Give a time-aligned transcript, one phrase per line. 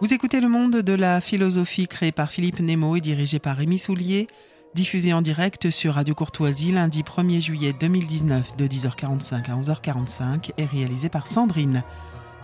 [0.00, 3.80] Vous écoutez Le Monde de la philosophie créé par Philippe Nemo et dirigé par Rémi
[3.80, 4.28] Soulier,
[4.72, 10.66] diffusé en direct sur Radio Courtoisie lundi 1er juillet 2019 de 10h45 à 11h45 et
[10.66, 11.82] réalisé par Sandrine.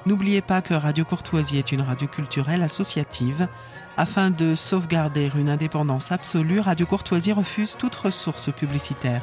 [0.06, 3.46] N'oubliez pas que Radio Courtoisie est une radio culturelle associative.
[3.96, 9.22] Afin de sauvegarder une indépendance absolue, Radio Courtoisie refuse toute ressource publicitaire.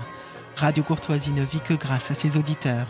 [0.56, 2.88] Radio Courtoisie ne vit que grâce à ses auditeurs.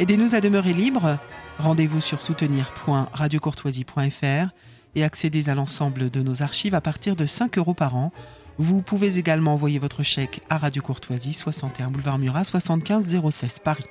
[0.00, 1.20] Aidez-nous à demeurer libres.
[1.58, 4.48] Rendez-vous sur soutenir.radiocourtoisie.fr
[4.96, 8.12] et accédez à l'ensemble de nos archives à partir de 5 euros par an.
[8.58, 13.84] Vous pouvez également envoyer votre chèque à Radio Courtoisie, 61 boulevard Murat, 75 016 Paris.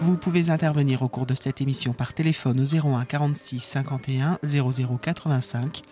[0.00, 4.98] Vous pouvez intervenir au cours de cette émission par téléphone au 01 46 51 00
[5.02, 5.82] 85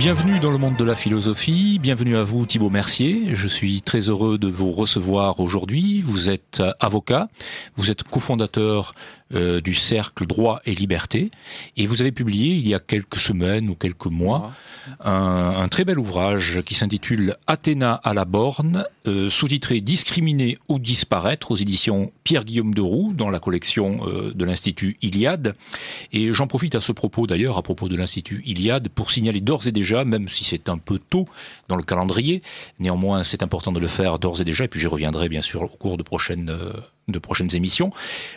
[0.00, 4.08] Bienvenue dans le monde de la philosophie, bienvenue à vous Thibaut Mercier, je suis très
[4.08, 7.28] heureux de vous recevoir aujourd'hui, vous êtes avocat,
[7.76, 8.94] vous êtes cofondateur
[9.32, 11.30] euh, du cercle Droit et Liberté
[11.76, 14.52] et vous avez publié il y a quelques semaines ou quelques mois
[14.98, 20.80] un, un très bel ouvrage qui s'intitule Athéna à la borne, euh, sous-titré Discriminer ou
[20.80, 25.54] disparaître aux éditions Pierre-Guillaume de Roux dans la collection euh, de l'Institut Iliade
[26.12, 29.68] et j'en profite à ce propos d'ailleurs à propos de l'Institut Iliade pour signaler d'ores
[29.68, 31.28] et déjà même si c'est un peu tôt
[31.68, 32.42] dans le calendrier.
[32.80, 35.62] Néanmoins, c'est important de le faire d'ores et déjà, et puis j'y reviendrai bien sûr
[35.62, 36.52] au cours de prochaines,
[37.08, 37.92] de prochaines émissions.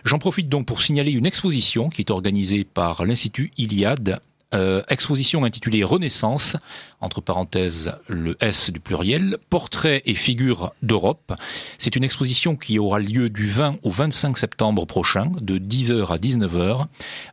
[0.05, 4.20] J'en profite donc pour signaler une exposition qui est organisée par l'Institut Iliade
[4.53, 6.58] euh, exposition intitulée Renaissance,
[7.02, 11.34] entre parenthèses le S du pluriel, portraits et figures d'Europe.
[11.80, 16.17] C'est une exposition qui aura lieu du 20 au 25 septembre prochain, de 10h à
[16.17, 16.84] 19h,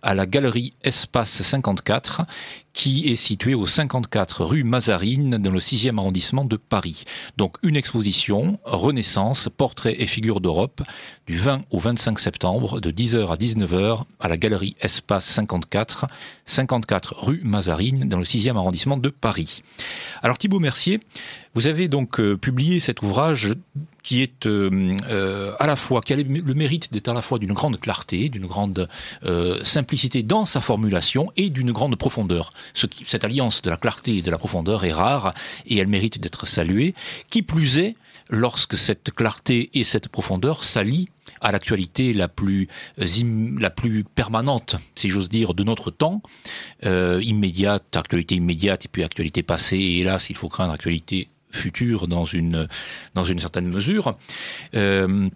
[0.01, 2.23] à la galerie Espace 54,
[2.81, 7.05] qui est située au 54 rue Mazarine, dans le 6e arrondissement de Paris.
[7.37, 10.81] Donc une exposition, Renaissance, portraits et figures d'Europe,
[11.27, 16.07] du 20 au 25 septembre, de 10h à 19h, à la galerie Espace 54,
[16.47, 19.63] 54 rue Mazarine, dans le 6e arrondissement de Paris.
[20.23, 21.01] Alors Thibault Mercier,
[21.55, 23.55] vous avez donc euh, publié cet ouvrage
[24.03, 27.39] qui est euh, euh, à la fois qui a le mérite d'être à la fois
[27.39, 28.89] d'une grande clarté, d'une grande
[29.63, 32.51] simplicité dans sa formulation et d'une grande profondeur.
[32.73, 35.35] Ce cette alliance de la clarté et de la profondeur est rare
[35.67, 36.95] et elle mérite d'être saluée.
[37.29, 37.95] Qui plus est,
[38.31, 41.09] lorsque cette clarté et cette profondeur s'allient
[41.41, 46.23] à l'actualité la plus la plus permanente, si j'ose dire, de notre temps,
[46.83, 52.25] immédiate, actualité immédiate et puis actualité passée, et hélas, il faut craindre actualité future dans
[52.25, 52.69] une
[53.15, 54.13] dans une certaine mesure.
[54.75, 55.29] Euh,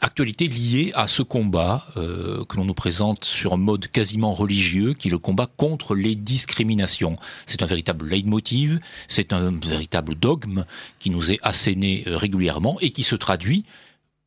[0.00, 4.94] actualité liée à ce combat euh, que l'on nous présente sur un mode quasiment religieux,
[4.94, 7.16] qui est le combat contre les discriminations.
[7.46, 10.64] C'est un véritable leitmotiv, c'est un véritable dogme
[10.98, 13.64] qui nous est asséné euh, régulièrement et qui se traduit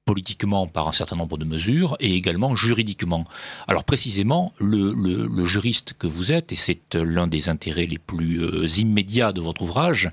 [0.09, 3.25] politiquement par un certain nombre de mesures et également juridiquement.
[3.67, 8.65] Alors précisément, le, juriste que vous êtes, et c'est l'un des intérêts les plus euh,
[8.79, 10.09] immédiats de votre ouvrage,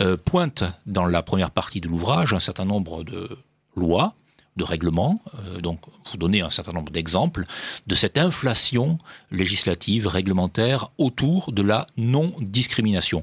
[0.00, 3.38] euh, pointe dans la première partie de l'ouvrage un certain nombre de
[3.74, 4.12] lois,
[4.58, 7.46] de règlements, euh, donc vous donnez un certain nombre d'exemples
[7.86, 8.98] de cette inflation
[9.30, 13.22] législative, réglementaire autour de la non-discrimination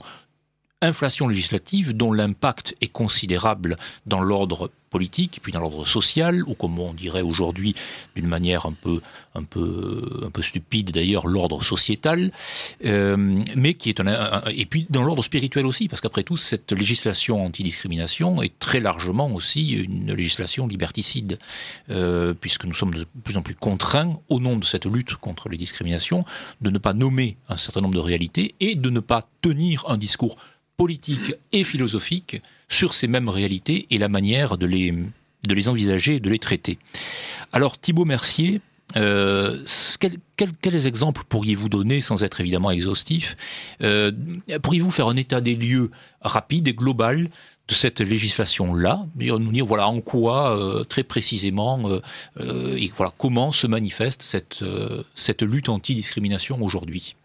[0.85, 6.79] inflation législative dont l'impact est considérable dans l'ordre politique, puis dans l'ordre social, ou comme
[6.79, 7.75] on dirait aujourd'hui
[8.15, 9.01] d'une manière un peu,
[9.33, 12.31] un peu, un peu stupide d'ailleurs, l'ordre sociétal,
[12.85, 13.17] euh,
[13.57, 17.45] mais qui est un, et puis dans l'ordre spirituel aussi, parce qu'après tout, cette législation
[17.45, 21.39] anti-discrimination est très largement aussi une législation liberticide,
[21.89, 25.49] euh, puisque nous sommes de plus en plus contraints, au nom de cette lutte contre
[25.49, 26.23] les discriminations,
[26.61, 29.97] de ne pas nommer un certain nombre de réalités et de ne pas tenir un
[29.97, 30.37] discours
[30.77, 36.15] politique et philosophique sur ces mêmes réalités et la manière de les, de les envisager
[36.15, 36.77] et de les traiter.
[37.53, 38.61] Alors Thibault Mercier,
[38.97, 39.63] euh,
[40.61, 43.35] quels, exemples pourriez-vous donner, sans être évidemment exhaustif
[43.81, 44.11] euh,
[44.61, 45.91] Pourriez-vous faire un état des lieux
[46.21, 47.29] rapide et global
[47.67, 51.79] de cette législation-là, nous dire voilà en quoi euh, très précisément
[52.39, 57.15] et voilà comment se manifeste cette lutte anti-discrimination aujourd'hui?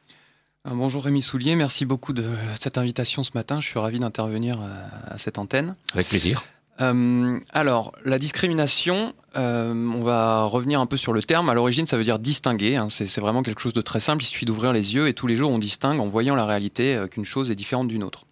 [0.68, 2.24] Euh, bonjour Rémi Soulier, merci beaucoup de
[2.58, 3.60] cette invitation ce matin.
[3.60, 4.68] Je suis ravi d'intervenir euh,
[5.06, 5.74] à cette antenne.
[5.94, 6.44] Avec plaisir.
[6.82, 11.48] Euh, alors, la discrimination, on va revenir un peu sur le terme.
[11.48, 12.76] À l'origine, ça veut dire distinguer.
[12.76, 12.88] Hein.
[12.90, 14.22] C'est vraiment quelque chose de très simple.
[14.22, 17.04] Il suffit d'ouvrir les yeux et tous les jours, on distingue en voyant la réalité
[17.10, 18.24] qu'une chose est différente d'une autre.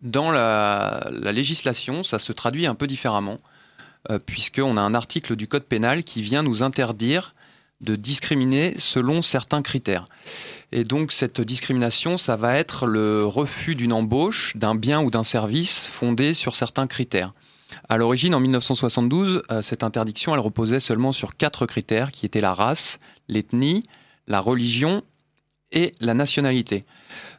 [0.00, 3.36] Dans la, la, législation, ça se traduit un peu différemment,
[4.24, 7.34] puisqu'on a un article du Code pénal qui vient nous interdire
[7.80, 10.06] de discriminer selon certains critères.
[10.72, 15.24] Et donc cette discrimination, ça va être le refus d'une embauche, d'un bien ou d'un
[15.24, 17.32] service fondé sur certains critères.
[17.88, 22.54] À l'origine, en 1972, cette interdiction, elle reposait seulement sur quatre critères qui étaient la
[22.54, 22.98] race,
[23.28, 23.82] l'ethnie,
[24.26, 25.02] la religion
[25.72, 26.84] et la nationalité.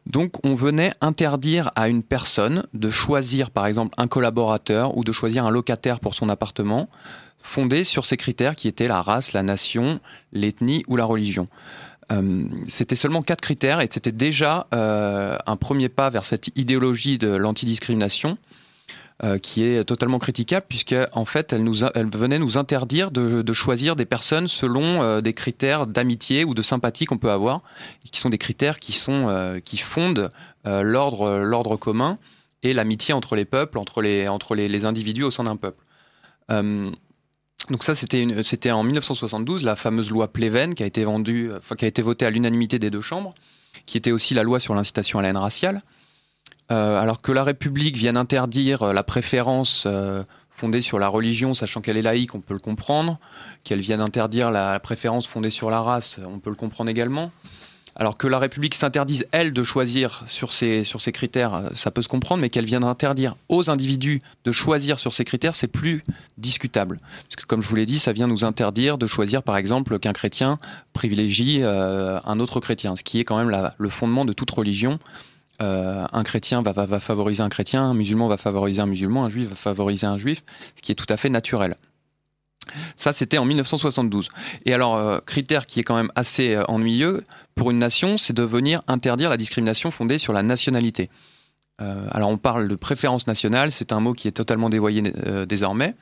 [0.06, 5.12] Donc on venait interdire à une personne de choisir par exemple un collaborateur ou de
[5.12, 6.90] choisir un locataire pour son appartement
[7.38, 10.00] fondé sur ces critères qui étaient la race, la nation,
[10.32, 11.48] l'ethnie ou la religion.
[12.12, 17.18] Euh, c'était seulement quatre critères et c'était déjà euh, un premier pas vers cette idéologie
[17.18, 18.38] de l'antidiscrimination
[19.24, 24.06] euh, qui est totalement critiquable puisque en fait elle, venait nous interdire de, choisir des
[24.06, 27.62] personnes selon euh, des critères d'amitié ou de sympathie qu'on peut avoir,
[28.12, 30.32] qui sont des critères qui sont euh, qui fondent
[30.66, 32.18] l'ordre l'ordre commun
[32.64, 35.86] et l'amitié entre les peuples, entre les entre les individus au sein d'un peuple.
[36.50, 41.76] donc ça c'était c'était en 1972 la fameuse loi Pleven qui a été vendue, enfin,
[41.76, 43.36] qui a été votée à l'unanimité des deux chambres,
[43.86, 45.84] qui était aussi la loi sur l'incitation à la haine raciale.
[46.72, 51.54] Euh, alors que la République vienne interdire euh, la préférence euh, fondée sur la religion,
[51.54, 53.20] sachant qu'elle est laïque, on peut le comprendre.
[53.64, 57.32] Qu'elle vienne interdire la préférence fondée sur la race, on peut le comprendre également.
[57.98, 62.02] Alors que la République s'interdise, elle, de choisir sur ces, sur ces critères, ça peut
[62.02, 66.06] se comprendre, mais qu'elle vienne interdire aux individus de choisir sur ces critères, c'est plus
[66.38, 67.02] discutable.
[67.28, 70.00] Parce que, comme je vous l'ai dit, ça vient nous interdire de choisir, par exemple,
[70.00, 70.58] qu'un chrétien
[70.94, 74.98] privilégie un autre chrétien, ce qui est quand même le fondement de toute religion.
[75.62, 79.50] Euh, un chrétien va, favoriser un chrétien, un musulman va favoriser un musulman, un juif
[79.50, 80.44] va favoriser un juif,
[80.76, 81.76] ce qui est tout à fait naturel.
[82.96, 84.30] Ça, c'était en 1972.
[84.66, 87.24] Et alors, euh, critère qui est quand même assez euh, ennuyeux
[87.56, 91.10] pour une nation, c'est de venir interdire la discrimination fondée sur la nationalité.
[92.12, 95.02] Alors, on parle de préférence nationale, c'est un mot qui est totalement dévoyé
[95.48, 95.96] désormais.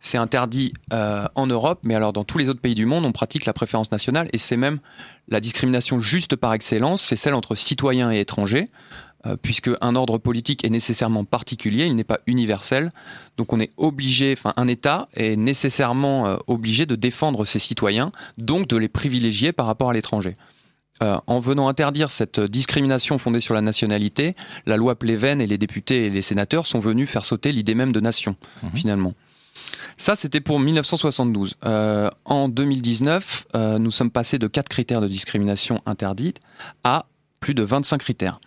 [0.00, 3.46] C'est interdit en Europe, mais alors dans tous les autres pays du monde, on pratique
[3.46, 4.78] la préférence nationale et c'est même
[5.28, 8.68] la discrimination juste par excellence, c'est celle entre citoyens et étrangers,
[9.26, 12.90] euh, puisque un ordre politique est nécessairement particulier, il n'est pas universel.
[13.36, 18.10] Donc on est obligé, enfin un État est nécessairement euh, obligé de défendre ses citoyens,
[18.36, 20.36] donc de les privilégier par rapport à l'étranger.
[21.02, 25.58] Euh, en venant interdire cette discrimination fondée sur la nationalité, la loi Pleven et les
[25.58, 28.68] députés et les sénateurs sont venus faire sauter l'idée même de nation, mmh.
[28.74, 29.14] finalement.
[29.96, 31.56] Ça, c'était pour 1972.
[31.64, 36.38] Euh, en 2019, euh, nous sommes passés de 4 critères de discrimination interdite
[36.84, 37.06] à
[37.40, 38.40] plus de 25 critères.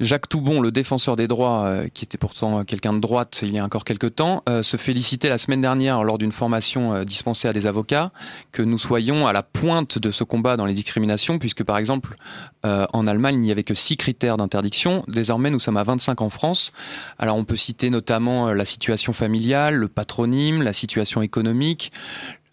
[0.00, 3.58] Jacques Toubon, le défenseur des droits, euh, qui était pourtant quelqu'un de droite il y
[3.58, 7.48] a encore quelques temps, euh, se félicitait la semaine dernière lors d'une formation euh, dispensée
[7.48, 8.10] à des avocats
[8.52, 12.16] que nous soyons à la pointe de ce combat dans les discriminations, puisque par exemple
[12.64, 15.04] en Allemagne il n'y avait que six critères d'interdiction.
[15.06, 16.72] Désormais nous sommes à 25 en France.
[17.18, 21.92] Alors on peut citer notamment la situation familiale, le patronyme, la situation économique,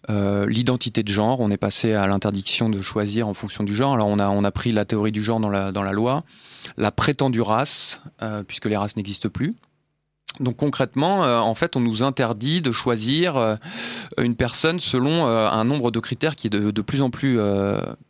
[0.08, 3.94] l'identité de genre, on est passé à l'interdiction de choisir en fonction du genre.
[3.94, 6.22] Alors on a, pris la théorie du genre dans la, loi
[6.76, 9.54] la prétendue race, euh, puisque les races n'existent plus.
[10.40, 13.56] Donc concrètement, euh, en fait, on nous interdit de choisir euh,
[14.18, 17.38] une personne selon un nombre de critères qui est de plus en plus,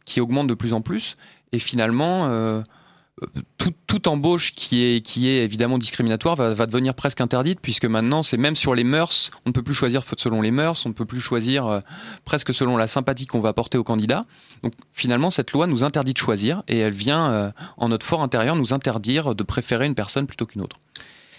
[0.05, 1.17] qui augmente de plus en plus,
[1.53, 2.63] et finalement
[3.87, 8.75] toute embauche qui est, évidemment discriminatoire va, devenir presque interdite puisque maintenant c'est même sur
[8.75, 11.67] les mœurs, on ne peut plus choisir selon les mœurs, on ne peut plus choisir
[11.67, 11.81] euh,
[12.25, 14.23] presque selon la sympathie qu'on va apporter au candidat.
[14.63, 18.23] Donc finalement cette loi nous interdit de choisir et elle vient euh, en notre fort
[18.23, 20.79] intérieur nous interdire de préférer une personne plutôt qu'une autre.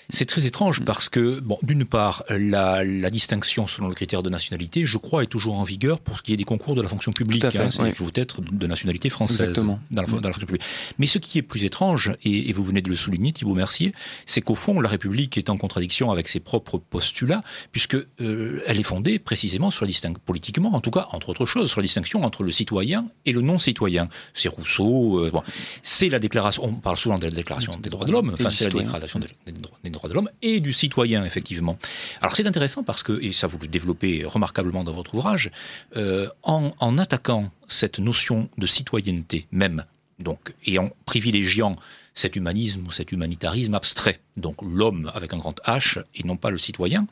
[0.10, 0.86] C'est très étrange mm.
[0.86, 5.24] parce que, bon, d'une part, la, la, distinction selon le critère de nationalité, je crois,
[5.24, 7.44] est toujours en vigueur pour ce qui est des concours de la fonction publique.
[7.46, 10.64] Hein, Il faut être de nationalité française dans la, dans la, fonction publique.
[10.98, 13.94] Mais ce qui est plus étrange, et, et vous venez de le souligner, Thibault Mercier,
[14.26, 17.42] c'est qu'au fond, la République est en contradiction avec ses propres postulats,
[17.72, 21.46] puisque euh, elle est fondée précisément sur la distinction, politiquement, en tout cas, entre autres
[21.46, 24.10] choses, sur la distinction entre le citoyen et le non-citoyen.
[24.34, 25.44] C'est Rousseau, euh, bon,
[25.82, 28.66] c'est la déclaration, on parle souvent de la déclaration des droits de l'homme, enfin, c'est
[28.66, 29.52] la déclaration des, des
[29.90, 31.78] droits de l'homme et du citoyen, effectivement.
[32.22, 35.52] Alors c'est intéressant parce que, et ça vous le développez remarquablement dans votre ouvrage,
[35.96, 39.86] euh, en, en, attaquant cette notion de citoyenneté même,
[40.20, 41.76] donc, et en privilégiant
[42.14, 46.52] cet humanisme ou cet humanitarisme abstrait, donc l'homme avec un grand H et non pas
[46.52, 47.08] le citoyen,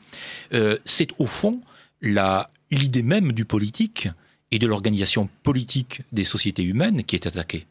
[0.52, 1.60] euh, c'est au fond
[2.70, 4.08] l'idée même du politique
[4.50, 7.66] et de l'organisation politique des sociétés humaines qui est attaquée.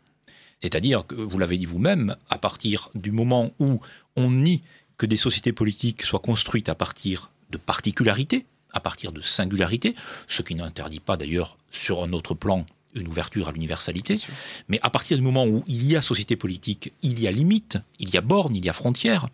[0.62, 3.80] C'est-à-dire que, vous l'avez dit vous-même, à partir du moment où
[4.16, 4.62] on nie
[5.02, 9.96] que des sociétés politiques soient construites à partir de particularités, à partir de singularités,
[10.28, 14.20] ce qui n'interdit pas d'ailleurs sur un autre plan une ouverture à l'universalité,
[14.68, 17.80] mais à partir du moment où il y a société politique, il y a limite,
[17.98, 19.28] il y a borne, il y a frontière,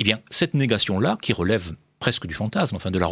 [0.00, 3.08] eh bien cette négation-là, qui relève presque du fantasme, enfin de la,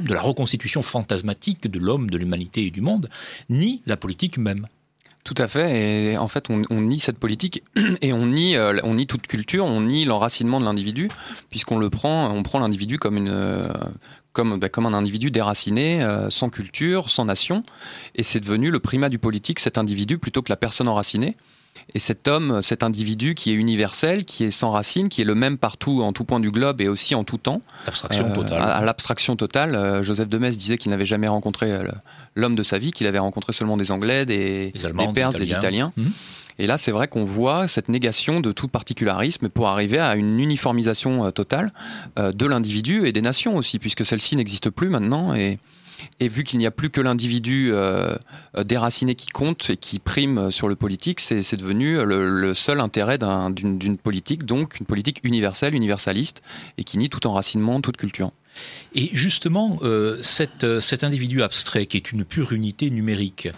[0.00, 3.08] de la reconstitution fantasmatique de l'homme, de l'humanité et du monde,
[3.48, 4.66] nie la politique même.
[5.26, 6.12] Tout à fait.
[6.12, 7.64] Et en fait, on, nie cette politique
[8.00, 11.08] et on nie, on nie toute culture, on nie l'enracinement de l'individu,
[11.50, 13.66] puisqu'on le prend, on prend l'individu comme une,
[14.32, 17.64] comme, bah, comme un individu déraciné, sans culture, sans nation.
[18.14, 21.36] Et c'est devenu le primat du politique, cet individu, plutôt que la personne enracinée.
[21.94, 25.34] Et cet homme, cet individu qui est universel, qui est sans racine, qui est le
[25.34, 27.60] même partout, en tout point du globe et aussi en tout temps.
[27.86, 28.62] L'abstraction totale.
[28.62, 29.74] À, l'abstraction totale.
[29.74, 31.84] Euh, Joseph de Metz disait qu'il n'avait jamais rencontré euh,
[32.34, 35.36] l'homme de sa vie, qu'il avait rencontré seulement des Anglais, des, des, Allemands, des Perses,
[35.36, 35.92] des Italiens.
[35.96, 36.08] Mmh.
[36.58, 40.40] Et là, c'est vrai qu'on voit cette négation de tout particularisme pour arriver à une
[40.40, 41.72] uniformisation euh, totale
[42.16, 45.34] de l'individu et des nations aussi, puisque celle-ci n'existe plus maintenant.
[45.34, 45.58] Et,
[46.20, 48.16] et vu qu'il n'y a plus que l'individu euh,
[48.64, 53.98] déraciné qui compte et qui prime sur le politique, c'est devenu le, seul intérêt d'une
[53.98, 56.42] politique, donc une politique universelle, universaliste,
[56.78, 58.32] et qui nie tout enracinement, toute culture.
[58.94, 60.22] Et justement, euh,
[60.62, 63.48] euh, cet individu abstrait, qui est une pure unité numérique,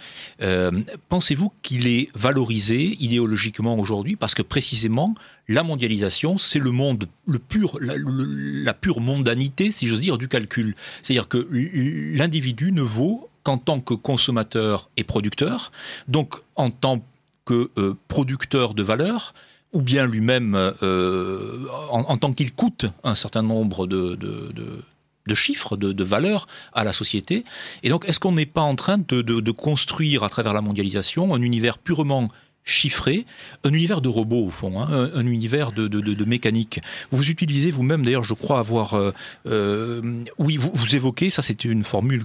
[0.43, 0.71] euh,
[1.09, 5.14] pensez-vous qu'il est valorisé idéologiquement aujourd'hui Parce que précisément,
[5.47, 10.75] la mondialisation, c'est le monde, la, pure mondanité, si j'ose dire, du calcul.
[11.02, 15.73] C'est-à-dire que l'individu ne vaut qu'en tant que consommateur et producteur,
[16.09, 17.05] donc en tant
[17.45, 17.71] que
[18.09, 19.33] producteur de valeur,
[19.72, 26.04] ou bien lui-même, euh, en, tant qu'il coûte un certain nombre de, de, chiffres, de,
[26.04, 27.44] valeurs à la société.
[27.82, 31.42] Et donc, est-ce qu'on n'est pas en train de, construire à travers la mondialisation un
[31.42, 32.28] univers purement
[32.64, 33.25] chiffré,
[33.64, 36.80] un univers de robots au fond, hein, un, univers de, mécanique?
[37.10, 39.12] Vous utilisez vous-même, d'ailleurs, je crois avoir, euh,
[39.46, 42.25] euh, oui, vous, évoquez, ça c'est une formule,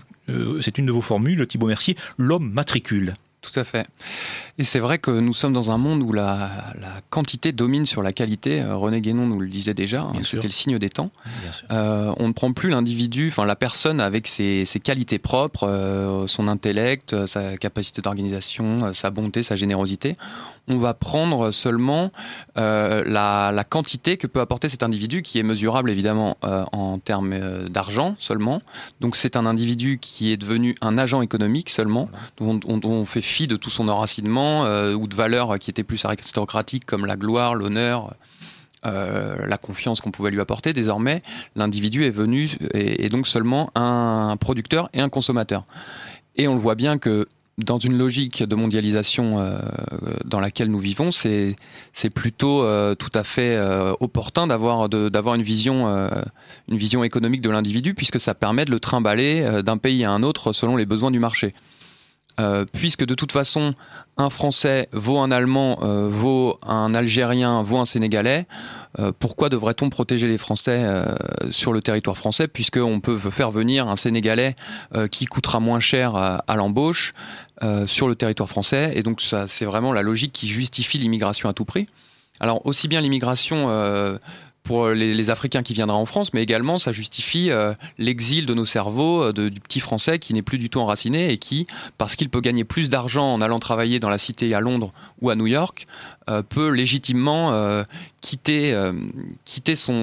[0.61, 3.15] c'est une de vos formules, Thibault Mercier, l'homme matricule.
[3.43, 3.85] Tout à fait.
[4.59, 6.65] Et c'est vrai que nous sommes dans un monde où la,
[7.09, 8.61] quantité domine sur la qualité.
[8.61, 11.09] Euh, René Guénon nous le disait déjà, hein, c'était le signe des temps.
[11.71, 16.47] Euh, on ne prend plus l'individu, enfin la personne avec ses, qualités propres, euh, son
[16.47, 20.15] intellect, sa capacité d'organisation, sa bonté, sa générosité.
[20.67, 22.11] On va prendre seulement
[22.55, 28.15] la, la, quantité que peut apporter cet individu, qui est mesurable évidemment en termes d'argent
[28.19, 28.61] seulement.
[29.01, 32.07] Donc c'est un individu qui est devenu un agent économique seulement,
[32.37, 35.83] dont, dont on fait fi de tout son enracinement euh, ou de valeurs qui étaient
[35.83, 38.15] plus aristocratiques comme la gloire, l'honneur.
[38.85, 40.73] Euh, la confiance qu'on pouvait lui apporter.
[40.73, 41.23] Désormais,
[41.55, 45.63] l'individu est venu et, donc seulement un producteur et un consommateur.
[46.35, 49.57] Et on le voit bien que dans une logique de mondialisation euh,
[50.25, 51.55] dans laquelle nous vivons, c'est
[52.13, 53.57] plutôt tout à fait
[54.01, 55.87] opportun d'avoir d'avoir une vision
[56.67, 60.23] une vision économique de l'individu puisque ça permet de le trimballer d'un pays à un
[60.23, 61.53] autre selon les besoins du marché.
[62.39, 63.75] Euh, puisque de toute façon,
[64.17, 68.47] un Français vaut un Allemand, euh, vaut un Algérien, vaut un Sénégalais,
[68.99, 70.83] euh, pourquoi devrait-on protéger les Français
[71.51, 74.55] sur le territoire français, puisqu'on peut faire venir un Sénégalais
[75.11, 77.13] qui coûtera moins cher à, à l'embauche
[77.85, 78.91] sur le territoire français?
[78.95, 81.87] Et donc, ça, c'est vraiment la logique qui justifie l'immigration à tout prix.
[82.39, 83.67] Alors, aussi bien l'immigration
[84.63, 88.65] pour les, Africains qui viendraient en France, mais également ça justifie euh, l'exil de nos
[88.65, 91.67] cerveaux euh, du petit Français qui n'est plus du tout enraciné et qui,
[91.97, 94.91] parce qu'il peut gagner plus d'argent en allant travailler dans la cité à Londres
[95.21, 95.87] ou à New York,
[96.29, 97.83] euh, peut légitimement
[98.21, 98.75] quitter,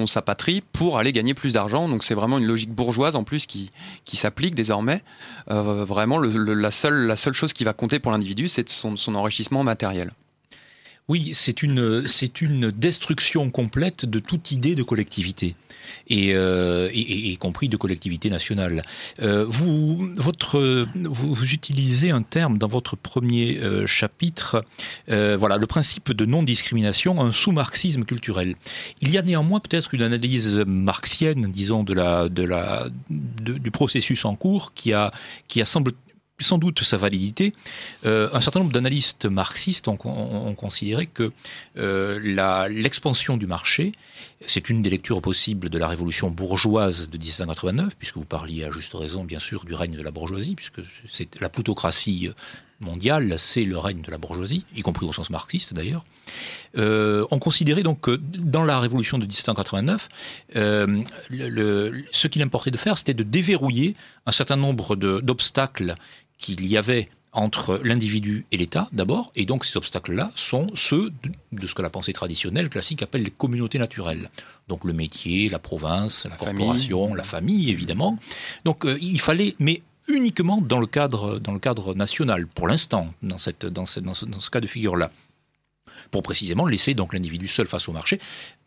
[0.05, 1.87] sa patrie pour aller gagner plus d'argent.
[1.87, 3.71] Donc c'est vraiment une logique bourgeoise en plus qui,
[4.13, 5.03] s'applique désormais.
[5.47, 9.63] vraiment, la, seule, la seule chose qui va compter pour l'individu, c'est son, son enrichissement
[9.63, 10.11] matériel.
[11.11, 15.55] Oui, c'est une, c'est une destruction complète de toute idée de collectivité,
[16.07, 18.81] et, euh, y compris de collectivité nationale.
[19.21, 24.63] Euh, vous, votre, vous, utilisez un terme dans votre premier euh, chapitre,
[25.09, 28.55] voilà, le principe de non-discrimination, un sous-marxisme culturel.
[29.01, 34.23] Il y a néanmoins peut-être une analyse marxienne, disons, de la, de la, du processus
[34.23, 35.11] en cours qui a,
[35.49, 35.91] qui a semble
[36.43, 37.53] sans doute sa validité.
[38.05, 39.97] Euh, un certain nombre d'analystes marxistes ont,
[40.55, 41.31] considéré que
[41.77, 43.91] euh, l'expansion du marché,
[44.45, 48.71] c'est une des lectures possibles de la révolution bourgeoise de 1789, puisque vous parliez à
[48.71, 52.29] juste raison, bien sûr, du règne de la bourgeoisie, puisque c'est la plutocratie
[52.81, 56.03] mondiale, c'est le règne de la bourgeoisie, y compris au sens marxiste d'ailleurs.
[56.77, 60.09] Euh, on considérait donc que dans la révolution de 1789,
[60.55, 63.95] euh, le, ce qu'il importait de faire, c'était de déverrouiller
[64.25, 65.95] un certain nombre d'obstacles
[66.37, 71.11] qu'il y avait entre l'individu et l'État, d'abord, et donc ces obstacles-là sont ceux
[71.53, 74.29] de, ce que la pensée traditionnelle classique appelle les communautés naturelles.
[74.67, 78.17] Donc le métier, la province, la, corporation, la famille, évidemment.
[78.65, 79.81] Donc euh, il fallait, mais
[80.11, 84.13] uniquement dans le cadre, dans le cadre national, pour l'instant, dans, cette, dans, ce, dans,
[84.13, 85.11] ce, cas de figure-là.
[86.09, 88.19] Pour précisément laisser donc l'individu seul face au marché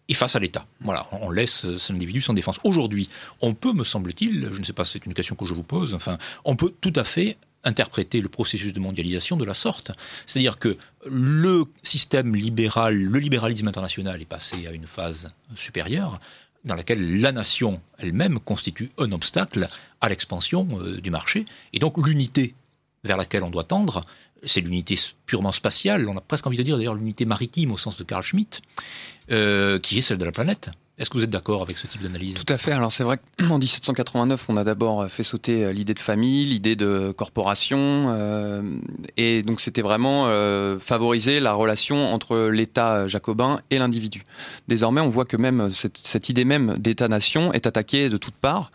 [0.09, 0.67] et face à l'État.
[0.81, 2.59] Voilà, on laisse l'individu sans défense.
[2.65, 3.09] Aujourd'hui,
[3.41, 5.95] on peut, me semble-t-il, je ne sais pas, c'est une question que je vous pose,
[5.95, 9.93] enfin, on peut tout à fait interpréter le processus de mondialisation de la sorte.
[10.27, 16.21] C'est-à-dire que le système libéral, le libéralisme international est passé à une phase supérieure
[16.65, 19.69] dans laquelle la nation elle-même constitue un obstacle
[20.01, 21.45] à l'expansion euh, du marché.
[21.73, 22.55] Et donc l'unité
[23.05, 24.03] vers laquelle on doit tendre,
[24.43, 27.99] c'est l'unité purement spatiale, on a presque envie de dire d'ailleurs l'unité maritime au sens
[27.99, 28.63] de Carl Schmitt,
[29.31, 30.71] euh, qui est celle de la planète.
[30.97, 32.35] Est-ce que vous êtes d'accord avec ce type d'analyse?
[32.35, 32.71] Tout à fait.
[32.71, 36.77] Alors c'est vrai qu'en 1789, on a d'abord fait sauter euh, l'idée de famille, l'idée
[36.77, 37.79] de corporation,
[38.11, 38.63] euh,
[39.17, 44.23] et donc c'était vraiment euh, favoriser la relation entre l'État jacobin et l'individu.
[44.69, 48.71] Désormais, on voit que même cette, cette idée même d'État-nation est attaquée de toutes parts.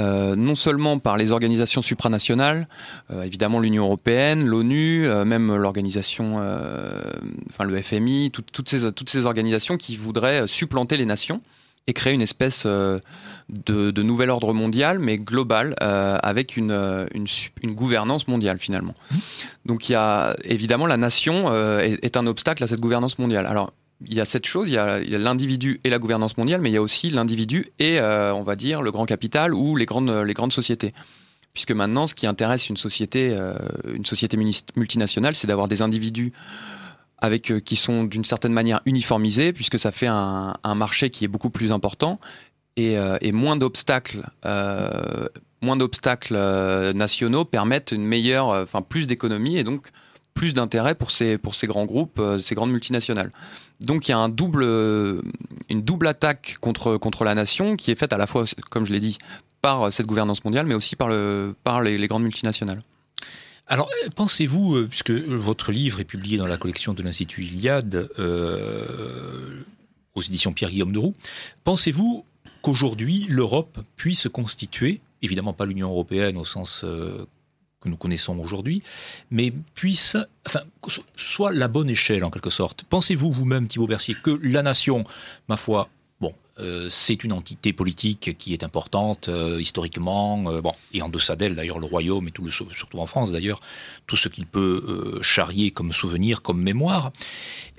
[0.00, 2.66] Euh, non seulement par les organisations supranationales,
[3.12, 6.36] euh, évidemment l'Union européenne, l'ONU, euh, même l'organisation,
[7.48, 11.40] enfin le FMI, toutes, ces, toutes ces organisations qui voudraient supplanter les nations
[11.86, 13.00] et créer une espèce de,
[13.90, 16.72] de, nouvel ordre mondial, mais global, avec une,
[17.14, 17.26] une,
[17.62, 18.94] une, gouvernance mondiale finalement.
[19.10, 19.16] Mmh.
[19.66, 23.46] Donc il y a évidemment la nation est, est, un obstacle à cette gouvernance mondiale.
[23.46, 26.70] Alors il y a cette chose, il y a l'individu et la gouvernance mondiale, mais
[26.70, 29.86] il y a aussi l'individu et, euh, on va dire, le grand capital ou les
[29.86, 30.94] grandes, les grandes sociétés.
[31.52, 33.54] Puisque maintenant, ce qui intéresse une société, euh,
[33.92, 34.36] une société
[34.76, 36.32] multinationale, c'est d'avoir des individus
[37.18, 41.28] avec, euh, qui sont d'une certaine manière uniformisés, puisque ça fait un, marché qui est
[41.28, 42.18] beaucoup plus important
[42.76, 42.96] et,
[43.32, 44.24] moins d'obstacles.
[45.62, 46.36] moins d'obstacles
[46.92, 49.88] nationaux permettent une meilleure, enfin plus d'économie et donc
[50.34, 53.30] plus d'intérêt pour ces, pour ces grands groupes, ces grandes multinationales.
[53.80, 58.18] Donc il y a une double attaque contre, contre la nation qui est faite à
[58.18, 59.18] la fois, comme je l'ai dit,
[59.60, 62.80] par cette gouvernance mondiale, mais aussi par les, grandes multinationales.
[63.66, 68.10] Alors, euh, pensez-vous, euh, puisque votre livre est publié dans la collection de l'Institut Iliade
[68.18, 69.64] euh,
[70.14, 71.14] aux éditions Pierre-Guillaume de Roux,
[71.64, 72.26] pensez-vous
[72.60, 76.84] qu'aujourd'hui l'Europe puisse constituer, évidemment pas l'Union européenne au sens
[77.84, 78.82] que nous connaissons aujourd'hui,
[79.30, 80.60] mais puisse, enfin,
[81.16, 82.84] soit la bonne échelle en quelque sorte.
[82.84, 85.04] Pensez-vous vous-même, Thibault Bercier, que la nation,
[85.48, 85.88] ma foi,
[86.20, 91.08] bon, euh, c'est une entité politique qui est importante euh, historiquement, euh, bon, et en
[91.08, 93.60] deçà d'elle d'ailleurs le royaume et tout le, surtout en France d'ailleurs,
[94.06, 97.12] tout ce qu'il peut charrier comme souvenir, comme mémoire.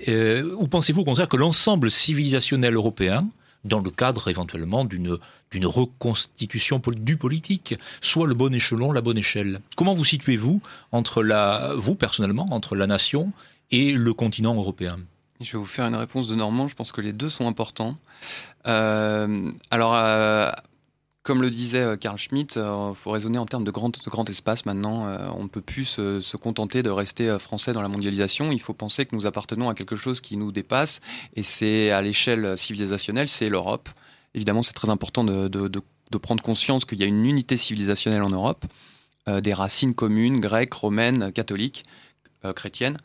[0.08, 3.28] ou pensez-vous au contraire que l'ensemble civilisationnel européen
[3.66, 5.18] dans le cadre éventuellement d'une
[5.66, 9.60] reconstitution du politique, soit le bon échelon, la bonne échelle.
[9.76, 10.60] Comment vous situez-vous
[10.92, 13.32] entre la vous personnellement entre la nation
[13.70, 14.98] et le continent européen?
[15.40, 16.68] Je vais vous faire une réponse de Normand.
[16.68, 17.98] Je pense que les deux sont importants.
[18.66, 20.50] Euh, alors, euh,
[21.26, 24.64] comme le disait euh, Carl Schmitt, il euh, faut raisonner en termes de grand, espace
[24.64, 25.08] maintenant.
[25.08, 28.52] Euh, on ne peut plus se, contenter de rester français dans la mondialisation.
[28.52, 31.00] Il faut penser que nous appartenons à quelque chose qui nous dépasse.
[31.34, 33.88] Et c'est à l'échelle civilisationnelle, c'est l'Europe.
[34.34, 35.82] Évidemment, c'est très important de,
[36.22, 38.64] prendre conscience qu'il y a une unité civilisationnelle en Europe,
[39.26, 41.84] des racines communes, grecques, romaines, catholiques,
[42.54, 42.98] chrétiennes.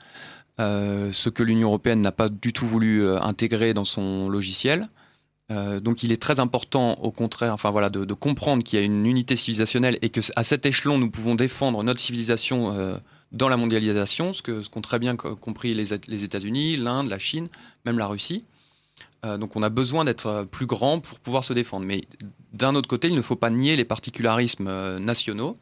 [0.59, 4.87] ce que l'Union européenne n'a pas du tout voulu intégrer dans son logiciel.
[5.51, 8.85] Euh, donc il est très important, au contraire, enfin voilà, de, comprendre qu'il y a
[8.85, 12.95] une unité civilisationnelle et que à cet échelon nous pouvons défendre notre civilisation euh,
[13.31, 17.49] dans la mondialisation, ce que qu'ont très bien compris les, les États-Unis, l'Inde, la Chine,
[17.85, 18.45] même la Russie.
[19.25, 21.85] Euh, donc on a besoin d'être plus grand pour pouvoir se défendre.
[21.85, 22.01] Mais
[22.53, 25.57] d'un autre côté, il ne faut pas nier les particularismes nationaux.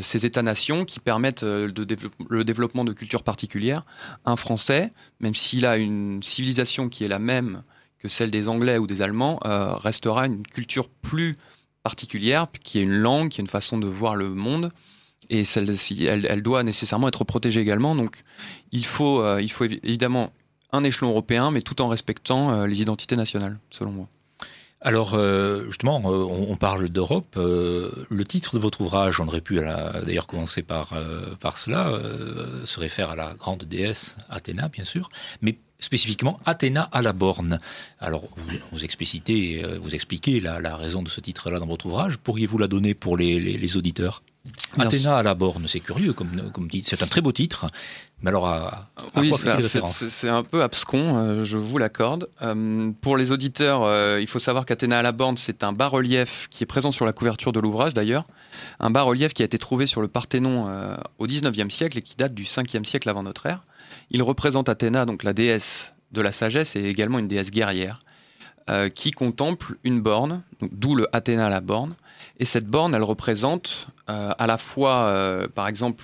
[0.00, 3.84] ces États-nations qui permettent le développement de cultures particulières.
[4.24, 7.62] Un Français, même s'il a une civilisation qui est la même
[8.04, 11.36] que celle des Anglais ou des Allemands, euh, restera une culture plus
[11.82, 14.70] particulière, qui est une langue, qui est une façon de voir le monde.
[15.30, 17.94] Et celle-ci, elle, doit nécessairement être protégée également.
[17.94, 18.22] Donc,
[18.72, 20.34] il faut, euh, il faut évidemment
[20.70, 24.08] un échelon européen, mais tout en respectant euh, les identités nationales, selon moi.
[24.82, 25.18] Alors
[25.66, 27.36] justement, on parle d'Europe.
[27.36, 30.92] Le titre de votre ouvrage, on aurait pu d'ailleurs commencer par,
[31.40, 31.90] par cela,
[32.64, 35.08] se réfère à la grande déesse Athéna, bien sûr,
[35.40, 37.58] mais spécifiquement Athéna à la borne.
[38.00, 38.24] Alors,
[38.72, 42.16] vous, explicitez, euh, vous expliquez la, raison de ce titre-là dans votre ouvrage.
[42.18, 44.22] Pourriez-vous la donner pour les, auditeurs?
[44.78, 46.88] Athéna à la borne, c'est curieux comme, comme titre.
[46.90, 47.66] C'est un très beau titre.
[48.20, 49.32] Mais alors, à, oui,
[50.10, 52.28] c'est un peu abscon, euh, je vous l'accorde.
[52.42, 56.62] Euh, pour les auditeurs, il faut savoir qu'Athéna à la borne, c'est un bas-relief qui
[56.62, 58.24] est présent sur la couverture de l'ouvrage d'ailleurs.
[58.80, 60.68] Un bas-relief qui a été trouvé sur le Parthénon
[61.18, 63.62] au 19e siècle et qui date du 5e siècle avant notre ère.
[64.10, 68.00] Il représente Athéna, donc la déesse de la sagesse, et également une déesse guerrière,
[68.70, 71.94] euh, qui contemple une borne, d'où le Athéna la borne.
[72.38, 76.02] Et cette borne, elle représente euh, à la fois, euh, par exemple,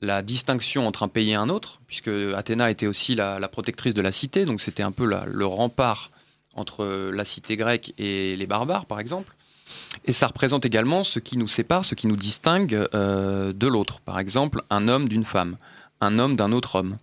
[0.00, 4.02] la distinction entre un pays et un autre, puisque Athéna était aussi la, protectrice de
[4.02, 6.10] la cité, donc c'était un peu le rempart
[6.54, 9.34] entre la cité grecque et les barbares, par exemple.
[10.04, 14.00] Et ça représente également ce qui nous sépare, ce qui nous distingue de l'autre.
[14.00, 15.56] Par exemple, un homme d'une femme,
[16.00, 16.98] un homme d'un autre homme.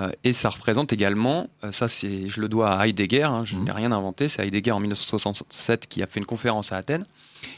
[0.00, 3.56] Euh, et ça représente également, euh, ça c'est, je le dois à Heidegger, hein, je
[3.56, 3.64] mhm.
[3.64, 7.04] n'ai rien inventé, c'est Heidegger en 1967 qui a fait une conférence à Athènes,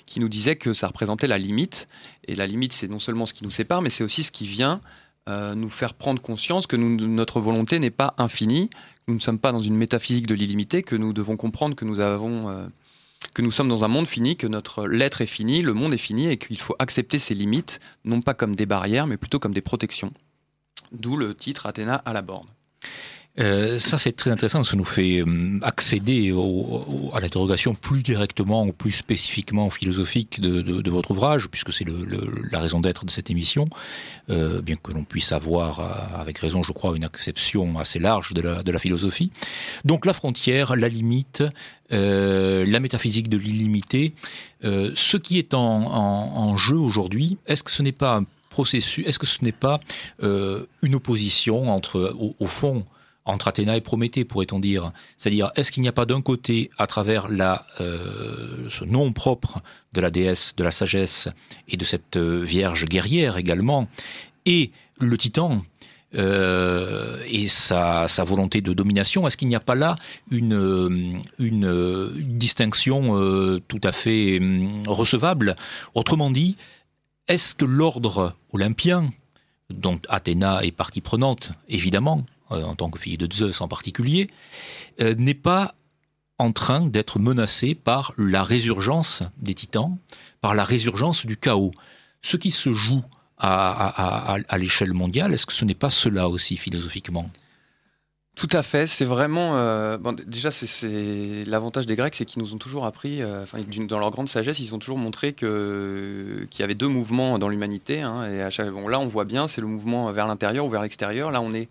[0.07, 1.88] qui nous disait que ça représentait la limite.
[2.26, 4.46] Et la limite, c'est non seulement ce qui nous sépare, mais c'est aussi ce qui
[4.46, 4.81] vient
[5.28, 8.76] euh, nous faire prendre conscience que notre volonté n'est pas infinie, que
[9.09, 12.00] nous ne sommes pas dans une métaphysique de l'illimité, que nous devons comprendre que nous
[12.00, 12.68] avons...
[13.35, 15.98] que nous sommes dans un monde fini, que notre l'être est fini, le monde est
[15.98, 19.55] fini et qu'il faut accepter ces limites, non pas comme des barrières, mais plutôt comme
[19.55, 20.12] des protections
[20.92, 22.48] d'où le titre Athéna à la borne.
[23.40, 24.62] Euh, ça, c'est très intéressant.
[24.62, 26.35] Ça nous fait euh, accéder
[27.14, 31.87] à l'interrogation plus directement ou plus spécifiquement philosophique de, votre ouvrage, puisque c'est
[32.50, 33.66] la raison d'être de cette émission,
[34.28, 35.81] euh, bien que l'on puisse avoir,
[36.18, 39.33] avec raison, je crois, une acception assez large de la, philosophie.
[39.85, 41.42] Donc, la frontière, la limite,
[41.90, 44.12] la métaphysique de l'illimité,
[44.62, 49.26] ce qui est en jeu aujourd'hui, est-ce que ce n'est pas un processus, est-ce que
[49.26, 49.80] ce n'est pas
[50.22, 52.84] euh, une opposition entre, au, fond,
[53.24, 54.92] entre Athéna et Prométhée, pourrait-on dire?
[55.16, 59.60] C'est-à-dire, est-ce qu'il n'y a pas d'un côté, à travers la, euh, ce nom propre
[59.94, 61.28] de la déesse de la sagesse
[61.66, 63.88] et de cette euh, vierge guerrière également,
[64.46, 65.62] et le titan
[66.14, 69.96] et sa, sa, volonté de domination, est-ce qu'il n'y a pas là
[70.30, 73.16] une, distinction
[73.66, 75.56] tout à fait hum, recevable?
[75.94, 76.58] Autrement dit,
[77.28, 79.11] est-ce que l'ordre olympien,
[79.70, 84.28] dont Athéna est partie prenante, évidemment, euh, en tant que fille de Zeus en particulier,
[85.00, 85.74] euh, n'est pas
[86.38, 89.96] en train d'être menacé par la résurgence des titans,
[90.40, 91.72] par la résurgence du chaos?
[92.22, 93.02] Ce qui se joue
[93.38, 97.28] à, à l'échelle mondiale, est-ce que ce n'est pas cela aussi philosophiquement?
[98.35, 99.57] Tout à fait, c'est vraiment.
[99.57, 103.45] Euh, bon, déjà, c'est l'avantage des Grecs, c'est qu'ils nous ont toujours appris, euh,
[103.87, 105.49] dans leur grande sagesse, ils ont toujours montré qu'il
[106.59, 108.01] y avait deux mouvements dans l'humanité.
[108.01, 111.31] Hein, et à là, on voit bien, c'est le mouvement vers l'intérieur ou vers l'extérieur.
[111.31, 111.68] Là, on est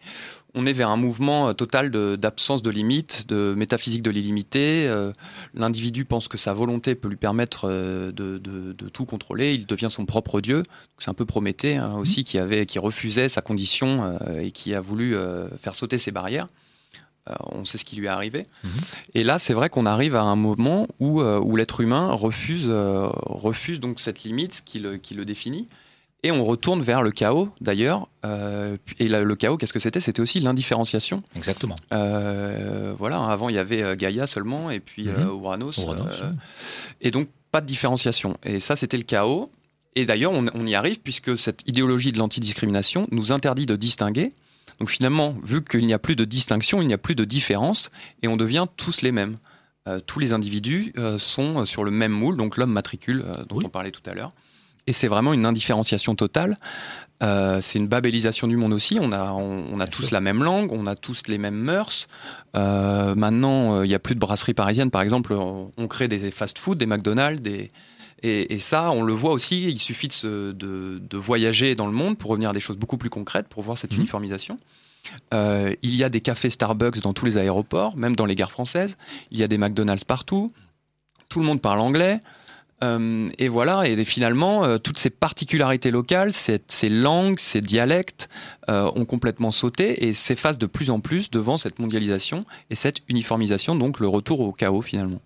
[0.54, 4.90] on est vers un mouvement euh, total d'absence de, limites, de métaphysique de l'illimité.
[5.54, 9.54] L'individu pense que sa volonté peut lui permettre de, de, tout contrôler.
[9.54, 10.64] Il devient son propre dieu.
[10.98, 12.24] C'est un peu Prométhée hein, aussi mmh.
[12.24, 15.16] qui avait qui refusait sa condition et qui a voulu
[15.62, 16.48] faire sauter ses barrières.
[17.30, 18.46] Euh, on sait ce qui lui est arrivé.
[18.64, 18.72] Mhm.
[19.14, 22.66] Et là, c'est vrai qu'on arrive à un moment où, euh, où l'être humain refuse,
[22.68, 25.68] euh, refuse donc cette limite qui le, qui le définit.
[26.24, 28.08] Et on retourne vers le chaos, d'ailleurs.
[28.24, 30.02] et le chaos, qu'est-ce que c'était?
[30.02, 31.24] C'était aussi l'indifférenciation.
[31.36, 31.76] Exactement.
[31.90, 35.30] voilà, avant, il y avait Gaïa seulement, et puis mhm.
[35.30, 35.80] Uranus.
[37.02, 38.38] Et donc, pas de différenciation.
[38.44, 39.52] Et ça, c'était le chaos.
[39.96, 44.32] Et d'ailleurs, on, on, y arrive, puisque cette idéologie de l'antidiscrimination nous interdit de distinguer
[44.82, 47.92] donc finalement, vu qu'il n'y a plus de distinction, il n'y a plus de différence,
[48.24, 49.36] et on devient tous les mêmes.
[49.88, 53.60] Euh, tous les individus euh, sont sur le même moule, donc l'homme matricule euh, dont
[53.64, 54.32] on parlait tout à l'heure.
[54.92, 56.58] Et c'est vraiment une indifférenciation totale.
[57.22, 59.00] c'est une babélisation du monde aussi.
[59.00, 62.10] On a, on, a tous la même langue, on a tous les mêmes mœurs.
[62.54, 65.32] maintenant, il n'y a plus de brasserie parisienne, par exemple.
[65.34, 67.70] On, on crée des fast-food, des McDonald's, des,
[68.24, 72.52] et, ça, on le voit aussi, il suffit de, voyager dans le monde pour revenir
[72.52, 74.00] à des choses beaucoup plus concrètes, pour voir cette mhm.
[74.00, 74.58] uniformisation.
[75.34, 78.52] Euh, il y a des cafés Starbucks dans tous les aéroports, même dans les gares
[78.52, 78.96] françaises.
[79.32, 80.54] Il y a des McDonald's partout.
[81.30, 82.20] Tout le monde parle anglais.
[82.84, 88.30] Euh, et voilà, et finalement, euh, toutes ces particularités locales, ces, langues, ces dialectes
[88.68, 93.76] ont complètement sauté et s'effacent de plus en plus devant cette mondialisation et cette uniformisation,
[93.76, 95.20] donc le retour au chaos finalement.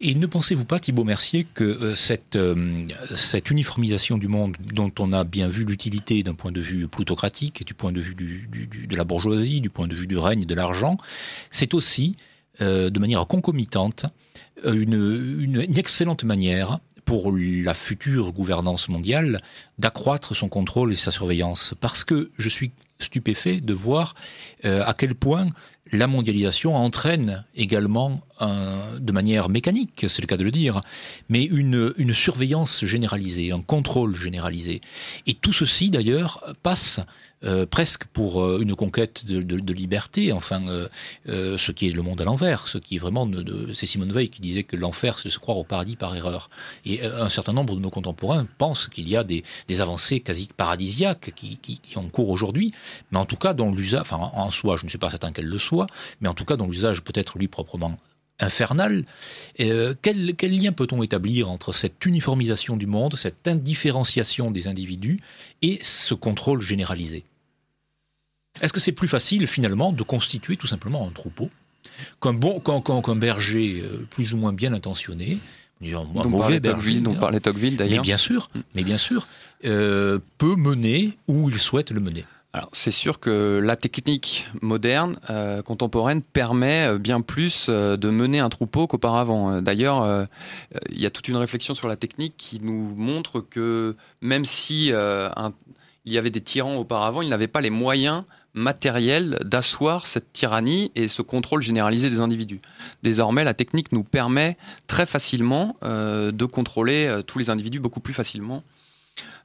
[0.00, 2.84] Et ne pensez-vous pas, Thibault Mercier, que euh, cette, euh,
[3.48, 7.74] uniformisation du monde, dont on a bien vu l'utilité d'un point de vue plutocratique, du
[7.74, 10.98] point de vue de la bourgeoisie, du point de vue du règne de l'argent,
[11.50, 12.16] c'est aussi,
[12.60, 14.06] euh, de manière concomitante,
[14.64, 19.40] une, excellente manière pour la future gouvernance mondiale
[19.78, 21.74] d'accroître son contrôle et sa surveillance.
[21.80, 24.14] Parce que je suis stupéfait de voir
[24.62, 25.48] à quel point
[25.92, 30.80] la mondialisation entraîne également, de manière mécanique, c'est le cas de le dire,
[31.28, 34.80] mais une, une surveillance généralisée, un contrôle généralisé.
[35.26, 37.00] Et tout ceci, d'ailleurs, passe
[37.44, 42.20] euh, presque pour euh, une conquête de, liberté, enfin, euh, ce qui est le monde
[42.20, 43.28] à l'envers, ce qui est vraiment,
[43.74, 46.48] c'est Simone Veil qui disait que l'enfer, c'est de se croire au paradis par erreur.
[46.86, 49.44] Et un certain nombre de nos contemporains pensent qu'il y a des,
[49.80, 52.72] avancées quasi paradisiaques qui, qui, ont cours aujourd'hui,
[53.10, 55.44] mais en tout cas, dans l'usage, enfin, en soi, je ne suis pas certain qu'elles
[55.44, 55.86] le soient,
[56.20, 57.98] mais en tout cas, dans l'usage peut-être lui proprement
[58.40, 59.04] infernal.
[59.60, 65.18] Euh, quel, lien peut-on établir entre cette uniformisation du monde, cette indifférenciation des individus
[65.62, 67.24] et ce contrôle généralisé?
[68.60, 71.50] Est-ce que c'est plus facile finalement de constituer tout simplement un troupeau
[72.20, 72.60] qu'un bon,
[73.14, 75.38] berger euh, plus ou moins bien intentionné
[75.80, 77.98] disons, dont mauvais Tocqueville, dont parlait Tocqueville d'ailleurs.
[77.98, 79.28] Mais bien sûr, mais bien sûr,
[79.64, 82.24] euh, peut mener où il souhaite le mener.
[82.72, 88.48] C'est sûr que la technique moderne, euh, contemporaine, permet euh, bien plus de mener un
[88.48, 89.60] troupeau qu'auparavant.
[89.60, 90.26] D'ailleurs,
[90.90, 94.92] il y a toute une réflexion sur la technique qui nous montre que même si
[96.04, 98.22] il y avait des tyrans auparavant, ils n'avaient pas les moyens
[98.54, 102.60] matériel d'asseoir cette tyrannie et ce contrôle généralisé des individus.
[103.02, 108.00] Désormais, la technique nous permet très facilement euh, de contrôler euh, tous les individus beaucoup
[108.00, 108.62] plus facilement.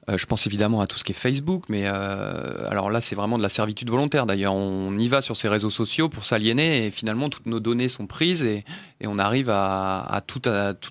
[0.10, 3.38] Euh, je pense évidemment à tout ce qui est Facebook, mais alors là, c'est vraiment
[3.38, 4.26] de la servitude volontaire.
[4.26, 7.90] D'ailleurs, on y va sur ces réseaux sociaux pour s'aliéner et finalement, toutes nos données
[7.90, 8.64] sont prises et,
[9.06, 10.42] on arrive à, tout,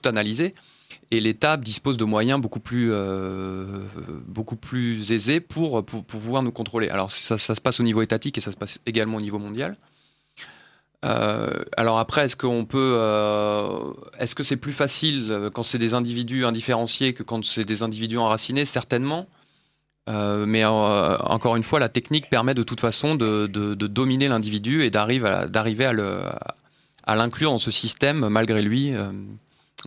[0.04, 0.54] analyser
[1.10, 3.84] et l'État dispose de moyens beaucoup plus, euh,
[5.10, 6.88] aisés pour, pouvoir nous contrôler.
[6.88, 9.76] Alors ça, se passe au niveau étatique et ça se passe également au niveau mondial.
[11.04, 17.22] Euh, alors après, euh, est-ce que c'est plus facile quand c'est des individus indifférenciés que
[17.22, 18.64] quand c'est des individus enracinés?
[18.64, 19.26] Certainement.
[20.08, 25.84] mais encore une fois, la technique permet de toute façon de, dominer l'individu et d'arriver
[25.84, 28.92] à, l'inclure dans ce système malgré lui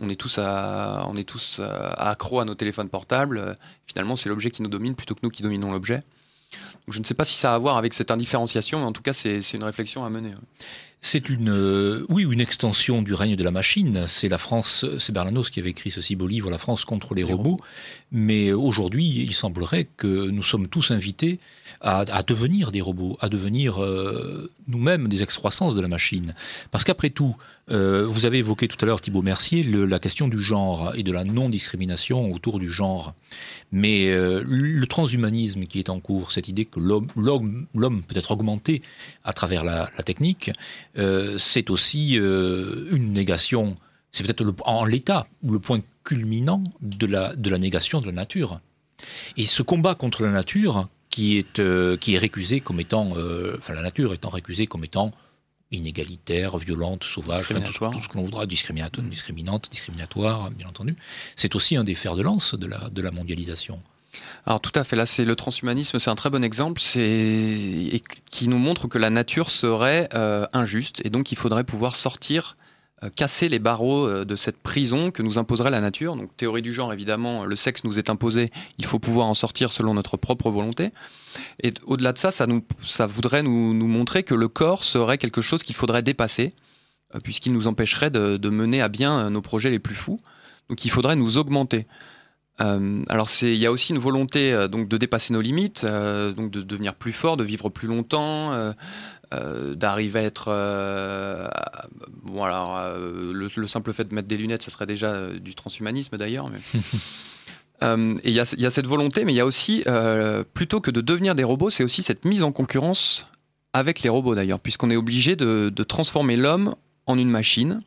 [0.00, 1.60] on est tous à, on est tous
[1.96, 3.58] accros à nos téléphones portables.
[3.86, 6.02] Finalement, c'est l'objet qui nous domine plutôt que nous qui dominons l'objet.
[6.88, 9.02] Je ne sais pas si ça a à voir avec cette indifférenciation, mais en tout
[9.02, 10.34] cas, c'est une réflexion à mener.
[11.04, 14.04] C'est une, euh, oui, une extension du règne de la machine.
[14.06, 17.12] C'est la France, c'est Bernanos qui avait écrit ce si beau livre, La France contre
[17.14, 17.58] les, robots.
[18.12, 21.40] Mais aujourd'hui, il semblerait que nous sommes tous invités
[21.80, 26.34] à, devenir des robots, à devenir euh, nous-mêmes des excroissances de la machine.
[26.70, 27.36] Parce qu'après tout,
[27.70, 31.12] euh, vous avez évoqué tout à l'heure, Thibault Mercier, la question du genre et de
[31.12, 33.14] la non-discrimination autour du genre.
[33.70, 38.82] Mais euh, le transhumanisme qui est en cours, cette idée que l'homme peut être augmenté
[39.24, 40.50] à travers la, technique,
[41.38, 43.76] c'est aussi une négation.
[44.10, 48.58] C'est peut-être en l'état le point culminant de la, de la négation de la nature.
[49.36, 53.56] Et ce combat contre la nature, qui est, euh, qui est récusé comme étant, euh,
[53.58, 55.12] enfin la nature étant récusée comme étant
[55.72, 60.94] inégalitaire, violente, sauvage, tout, ce que l'on voudra, discriminante, discriminatoire, bien entendu.
[61.36, 63.80] C'est aussi un des fers de lance de la, de la mondialisation.
[64.46, 68.48] Alors tout à fait, là c'est le transhumanisme, c'est un très bon exemple, c'est qui
[68.48, 72.56] nous montre que la nature serait euh, injuste et donc il faudrait pouvoir sortir
[73.10, 76.16] casser les barreaux euh, de cette prison que nous imposerait la nature.
[76.16, 79.72] Donc théorie du genre, évidemment, le sexe nous est imposé, il faut pouvoir en sortir
[79.72, 80.90] selon notre propre volonté.
[81.62, 85.40] Et au-delà de ça, ça, nous, ça voudrait nous, montrer que le corps serait quelque
[85.40, 86.54] chose qu'il faudrait dépasser,
[87.14, 90.20] euh, puisqu'il nous empêcherait de, mener à bien nos projets les plus fous.
[90.68, 91.86] Donc il faudrait nous augmenter.
[92.58, 96.94] alors il y a aussi une volonté donc de dépasser nos limites, donc de devenir
[96.94, 98.52] plus fort, de vivre plus longtemps,
[99.32, 101.48] euh, d'arriver à être euh,
[102.22, 106.18] bon alors euh, le, simple fait de mettre des lunettes ça serait déjà du transhumanisme
[106.18, 106.58] d'ailleurs mais...
[108.24, 109.84] et il y, a cette volonté mais il y a aussi
[110.52, 113.26] plutôt que de devenir des robots c'est aussi cette mise en concurrence
[113.72, 116.74] avec les robots d'ailleurs puisqu'on est obligé de, transformer l'homme
[117.06, 117.78] en une machine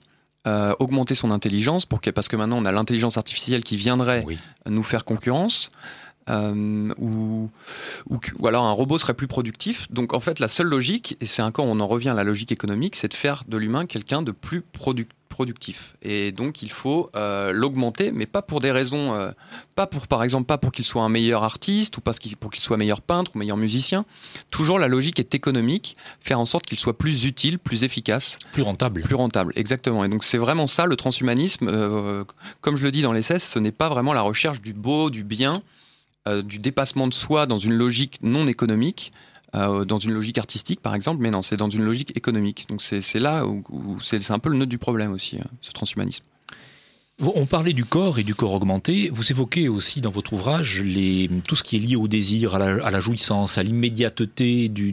[0.79, 4.25] augmenter son intelligence pour parce que maintenant on a l'intelligence artificielle qui viendrait
[4.67, 5.69] nous faire concurrence
[6.29, 7.49] euh, ou,
[8.09, 9.91] ou, alors un robot serait plus productif.
[9.91, 12.51] Donc en fait, la seule logique, et c'est encore, on en revient à la logique
[12.51, 15.95] économique, c'est de faire de l'humain quelqu'un de plus productif.
[16.01, 19.31] Et donc il faut euh, l'augmenter, mais pas pour des raisons, euh,
[19.75, 22.63] pas pour par exemple pas pour qu'il soit un meilleur artiste ou pas pour qu'il
[22.63, 24.03] soit meilleur peintre ou meilleur musicien.
[24.49, 28.63] Toujours la logique est économique, faire en sorte qu'il soit plus utile, plus efficace, plus
[28.63, 30.05] rentable, plus rentable, exactement.
[30.05, 32.25] Et donc c'est vraiment ça le transhumanisme.
[32.61, 35.23] comme je le dis dans l'essai, ce n'est pas vraiment la recherche du beau, du
[35.23, 35.61] bien
[36.27, 39.11] euh, du dépassement de soi dans une logique non économique,
[39.55, 42.65] euh, dans une logique artistique par exemple, mais non, c'est dans une logique économique.
[42.67, 46.23] Donc c'est là où, c'est un peu le nœud du problème aussi, hein, ce transhumanisme.
[47.23, 49.09] On parlait du corps et du corps augmenté.
[49.13, 50.83] Vous évoquez aussi dans votre ouvrage
[51.47, 54.91] tout ce qui est lié au désir, à la, jouissance, à l'immédiateté du,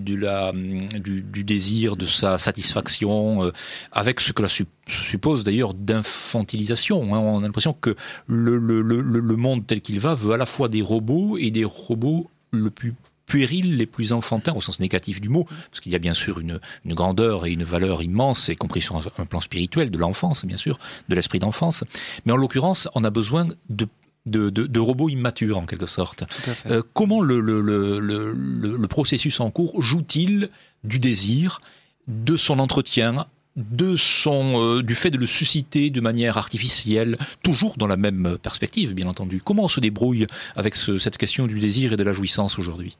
[1.45, 3.53] désir, de sa satisfaction, euh,
[3.91, 4.49] avec ce que la
[4.87, 7.13] suppose d'ailleurs d'infantilisation.
[7.13, 7.19] Hein.
[7.19, 7.97] On a l'impression que
[8.29, 12.71] le monde tel qu'il va veut à la fois des robots et des robots le
[12.71, 12.95] plus
[13.33, 16.39] puérils, les plus enfantins, au sens négatif du mot, parce qu'il y a bien sûr
[16.39, 20.59] une, grandeur et une valeur immense, y compris sur un, plan spirituel, de l'enfance, bien
[20.59, 21.83] sûr, de l'esprit d'enfance.
[22.27, 23.89] Mais en l'occurrence, on a besoin de
[24.27, 26.25] de, robots immatures en quelque sorte.
[26.67, 30.51] Euh, comment le, le, processus en cours joue-t-il
[30.85, 31.61] du désir,
[32.07, 37.77] de son entretien, de son, euh, du fait de le susciter de manière artificielle, toujours
[37.79, 39.41] dans la même perspective, bien entendu?
[39.43, 42.97] Comment on se débrouille avec cette question du désir et de la jouissance aujourd'hui?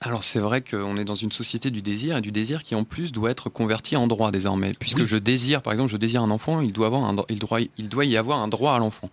[0.00, 2.84] Alors c'est vrai qu'on est dans une société du désir et du désir qui en
[2.84, 4.74] plus doit être converti en droit désormais.
[4.78, 7.60] Puisque je désire, par exemple, je désire un enfant, il doit, avoir un, il doit,
[7.78, 9.10] il doit y avoir un droit à l'enfant.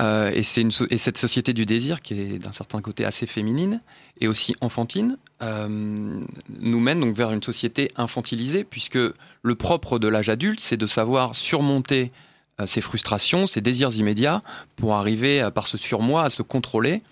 [0.00, 3.26] Euh, et, c'est une, et cette société du désir, qui est d'un certain côté assez
[3.26, 3.80] féminine
[4.20, 10.08] et aussi enfantine, euh, nous mène donc vers une société infantilisée, puisque le propre de
[10.08, 12.12] l'âge adulte, c'est de savoir surmonter
[12.60, 14.42] euh, ses frustrations, ses désirs immédiats,
[14.76, 17.02] pour arriver par ce surmoi à se contrôler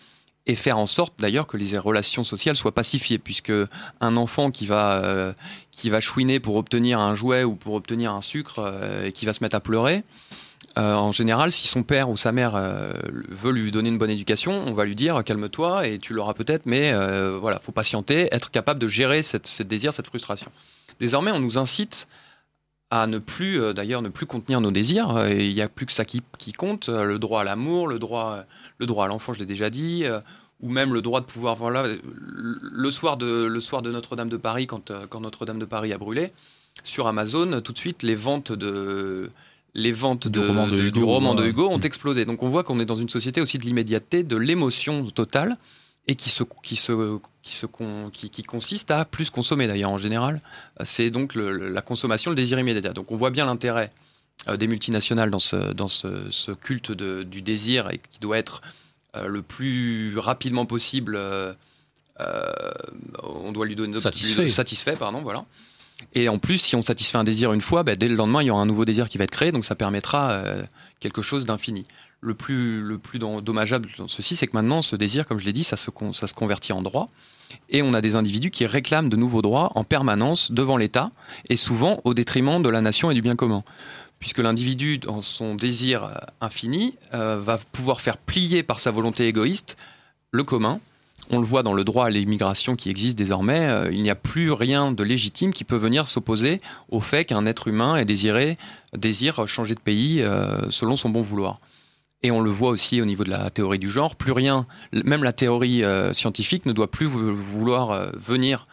[0.47, 3.53] et faire en sorte d'ailleurs que les relations sociales soient pacifiées, puisque
[4.01, 5.35] un enfant qui va,
[5.71, 8.61] qui va chouiner pour obtenir un jouet ou pour obtenir un sucre
[9.05, 10.03] et qui va se mettre à pleurer,
[10.79, 12.93] euh, en général, si son père ou sa mère euh,
[13.29, 16.65] veut lui donner une bonne éducation, on va lui dire calme-toi et tu l'auras peut-être,
[16.65, 20.51] mais euh, voilà, faut patienter, être capable de gérer cette, désir, cette frustration.
[20.99, 22.09] Désormais, on nous incite
[22.91, 25.27] à ne plus, d'ailleurs, ne plus contenir nos désirs.
[25.31, 28.45] Il n'y a plus que ça qui, compte, le droit à l'amour, le droit,
[28.79, 30.05] le droit à l'enfant, je l'ai déjà dit,
[30.61, 34.37] ou même le droit de pouvoir, voilà, le soir de, le soir de Notre-Dame de
[34.37, 36.33] Paris, quand, quand Notre-Dame de Paris a brûlé,
[36.85, 39.31] sur Amazon, tout de suite, les ventes de
[39.75, 42.25] les ventes du, roman, de Hugo, ont explosé.
[42.25, 45.57] Donc on voit qu'on est dans une société aussi de l'immédiateté, de l'émotion totale,
[46.09, 47.67] et qui, se, qui, se, qui, se,
[48.11, 50.41] qui, consiste à plus consommer d'ailleurs en général.
[50.85, 52.93] C'est donc la consommation, le désir immédiat.
[52.93, 54.12] Donc on voit bien l'intérêt euh,
[54.57, 58.61] des multinationales dans ce, dans ce, culte du désir et qui doit être
[59.15, 61.17] euh, le plus rapidement possible.
[61.17, 61.55] Euh,
[63.23, 64.49] on doit lui donner satisfait.
[64.49, 65.45] satisfait pardon, voilà.
[66.15, 68.47] Et en plus, si on satisfait un désir une fois, bah, dès le lendemain, il
[68.47, 70.65] y aura un nouveau désir qui va être créé, donc ça permettra euh,
[71.01, 71.85] quelque chose d'infini.
[72.21, 75.53] Le plus, le plus dommageable dans ceci, c'est que maintenant, ce désir, comme je l'ai
[75.53, 77.09] dit, ça se, ça se convertit en droit.
[77.69, 81.11] Et on a des individus qui réclament de nouveaux droits en permanence devant l'État,
[81.49, 83.63] et souvent au détriment de la nation et du bien commun.
[84.23, 89.27] Puisque l'individu, dans son désir euh, infini, euh, va pouvoir faire plier par sa volonté
[89.27, 89.77] égoïste
[90.31, 90.79] le commun,
[91.31, 94.15] on le voit dans le droit à l'immigration qui existe désormais, euh, il n'y a
[94.15, 98.59] plus rien de légitime qui peut venir s'opposer au fait qu'un être humain ait désiré,
[98.97, 100.25] désire changer de pays
[100.71, 101.59] selon son bon vouloir.
[102.23, 105.25] Et on le voit aussi au niveau de la théorie du genre, plus rien, même
[105.25, 105.83] la théorie
[106.13, 108.67] scientifique ne doit plus vouloir venir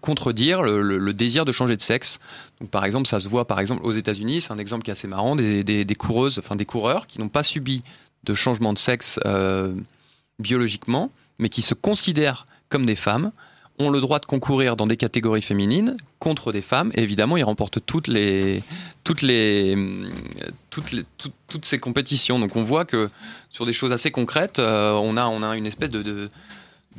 [0.00, 2.18] contredire le, désir de changer de sexe.
[2.60, 4.92] Donc, par exemple, ça se voit par exemple aux États-Unis, c'est un exemple qui est
[4.92, 7.82] assez marrant, des, des coureuses, enfin des coureurs qui n'ont pas subi
[8.24, 9.18] de changement de sexe
[10.38, 13.30] biologiquement, mais qui se considèrent comme des femmes,
[13.78, 16.90] ont le droit de concourir dans des catégories féminines contre des femmes.
[16.94, 18.62] Et évidemment, ils remportent toutes les,
[19.04, 19.76] toutes les,
[20.70, 21.04] toutes, les,
[21.48, 22.38] toutes ces compétitions.
[22.38, 23.08] Donc on voit que
[23.50, 26.30] sur des choses assez concrètes, euh, on, a, on a une espèce de,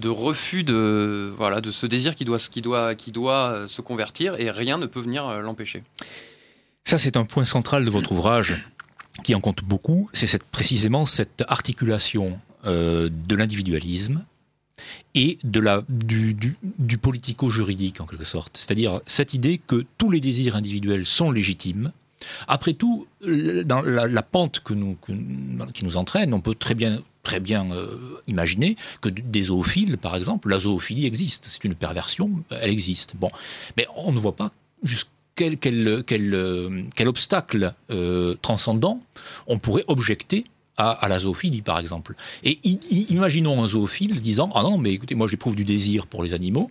[0.05, 4.35] refus de, voilà, de ce désir qui doit, qui, doit, qui doit euh, se convertir
[4.39, 5.83] et rien ne peut venir euh, l'empêcher.
[6.83, 8.55] Ça, c'est un point central de votre ouvrage
[9.23, 10.09] qui en compte beaucoup.
[10.13, 14.25] C'est cette, précisément cette articulation euh, de l'individualisme
[15.15, 18.55] et de la, du, du, politico-juridique en quelque sorte.
[18.55, 21.91] C'est-à-dire cette idée que tous les désirs individuels sont légitimes.
[22.47, 24.75] Après tout, dans la, pente qui
[25.85, 30.47] nous entraîne, on peut très bien très bien euh, imaginer que des zoophiles, par exemple,
[30.47, 31.47] la zoophilie existe.
[31.49, 33.17] C'est une perversion, elle existe.
[33.17, 33.27] Bon,
[33.75, 34.53] mais on ne voit pas
[35.35, 37.73] quel, quel, euh, quel, obstacle
[38.41, 39.01] transcendant
[39.45, 40.45] on pourrait objecter
[40.77, 42.13] à, la zoophilie, par exemple.
[42.43, 42.59] Et
[43.09, 46.69] imaginons un zoophile disant Ah non, mais écoutez, moi j'éprouve du désir pour les animaux,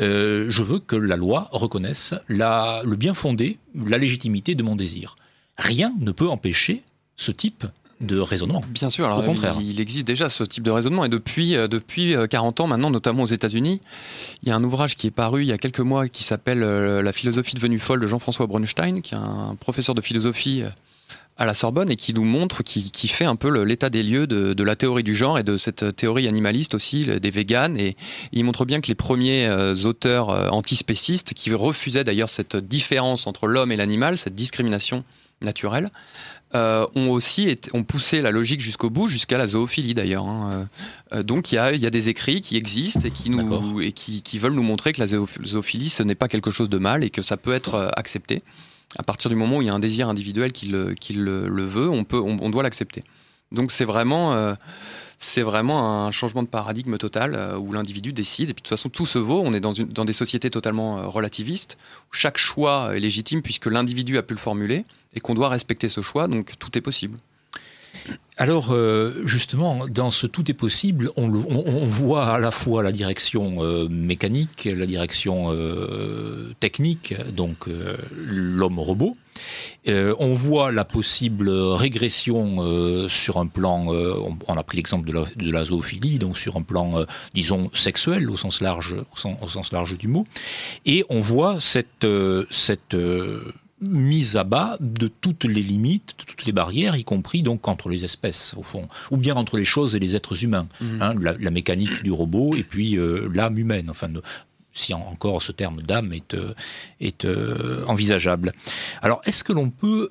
[0.00, 4.74] euh, je veux que la loi reconnaisse la, le bien fondé, la légitimité de mon
[4.74, 5.16] désir.
[5.56, 6.82] Rien ne peut empêcher
[7.16, 7.64] ce type
[8.00, 8.60] de raisonnement.
[8.68, 9.54] Bien sûr, alors, Au contraire.
[9.60, 12.90] Il, existe déjà ce type de raisonnement et depuis, euh, depuis 40 euh, ans maintenant,
[12.90, 13.80] notamment aux États-Unis,
[14.42, 16.58] il y a un ouvrage qui est paru il y a quelques mois qui s'appelle
[16.58, 20.64] La philosophie devenue folle de Jean-François Brunstein, qui est un professeur de philosophie
[21.36, 24.26] à la Sorbonne et qui nous montre, qui, qui fait un peu l'état des lieux
[24.26, 27.76] de, de, la théorie du genre et de cette théorie animaliste aussi, des véganes.
[27.76, 27.96] Et,
[28.32, 33.26] il montre bien que les premiers euh, auteurs euh, antispécistes, qui refusaient d'ailleurs cette différence
[33.26, 35.04] entre l'homme et l'animal, cette discrimination
[35.40, 35.90] naturelle,
[36.54, 40.26] euh, ont aussi été, ont poussé la logique jusqu'au bout, jusqu'à la zoophilie d'ailleurs.
[40.26, 40.68] Hein.
[41.12, 43.90] Euh, donc il y a, y a, des écrits qui existent et qui, nous, et
[43.90, 47.02] qui, qui veulent nous montrer que la zoophilie, ce n'est pas quelque chose de mal
[47.02, 48.44] et que ça peut être accepté
[48.98, 51.88] à partir du moment où il y a un désir individuel qui le, le, veut,
[51.88, 53.02] on, peut, on, doit l'accepter.
[53.52, 54.54] Donc c'est vraiment, euh,
[55.38, 58.50] vraiment un changement de paradigme total euh, où l'individu décide.
[58.50, 59.42] Et puis de toute façon, tout se vaut.
[59.44, 61.76] On est dans, une, dans des sociétés totalement euh, relativistes
[62.10, 65.88] où chaque choix est légitime puisque l'individu a pu le formuler et qu'on doit respecter
[65.88, 66.28] ce choix.
[66.28, 67.18] Donc tout est possible.
[68.36, 71.28] Alors, euh, justement, dans ce tout est possible, on,
[71.86, 77.68] voit à la fois la direction euh, mécanique, la direction euh, technique, donc
[78.12, 79.16] l'homme-robot.
[79.86, 86.18] on voit la possible régression sur un plan, on, a pris l'exemple de la, zoophilie,
[86.18, 88.96] donc sur un plan, disons, sexuel au sens large,
[89.40, 90.24] au sens, large du mot.
[90.86, 92.06] Et on voit cette,
[92.50, 92.96] cette
[93.80, 97.88] mise à bas de toutes les limites, de toutes les barrières, y compris donc entre
[97.88, 100.66] les espèces, au fond, ou bien entre les choses et les êtres humains.
[100.80, 101.02] Mhm.
[101.02, 103.90] Hein, la, mécanique du robot et puis euh, l'âme humaine.
[103.90, 104.08] Enfin,
[104.72, 106.54] si encore ce terme d'âme est, euh,
[107.00, 108.52] est euh, envisageable.
[109.02, 110.10] Alors, est-ce que l'on peut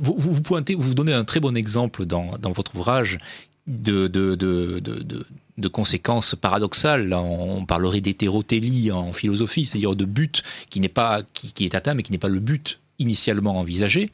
[0.00, 3.18] vous, vous, pointez, vous donnez un très bon exemple dans, dans votre ouvrage
[3.66, 5.26] de, de, de, de,
[5.68, 7.12] conséquences paradoxales.
[7.12, 11.94] On parlerait d'hétérotélie en philosophie, c'est-à-dire de but qui n'est pas qui, qui, est atteint,
[11.94, 14.10] mais qui n'est pas le but initialement envisagé.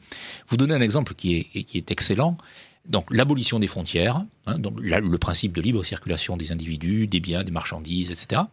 [0.47, 2.37] Vous donnez un exemple qui est, qui est excellent.
[2.87, 7.43] Donc l'abolition des frontières, hein, donc le principe de libre circulation des individus, des biens,
[7.43, 8.43] des marchandises, etc.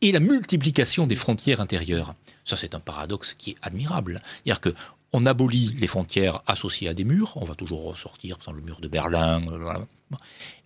[0.00, 2.14] Et la multiplication des frontières intérieures.
[2.44, 4.20] Ça, c'est un paradoxe qui est admirable.
[4.22, 4.74] C'est-à-dire que
[5.14, 8.88] on abolit les frontières associées à des murs, on va toujours ressortir le mur de
[8.88, 10.16] Berlin, euh,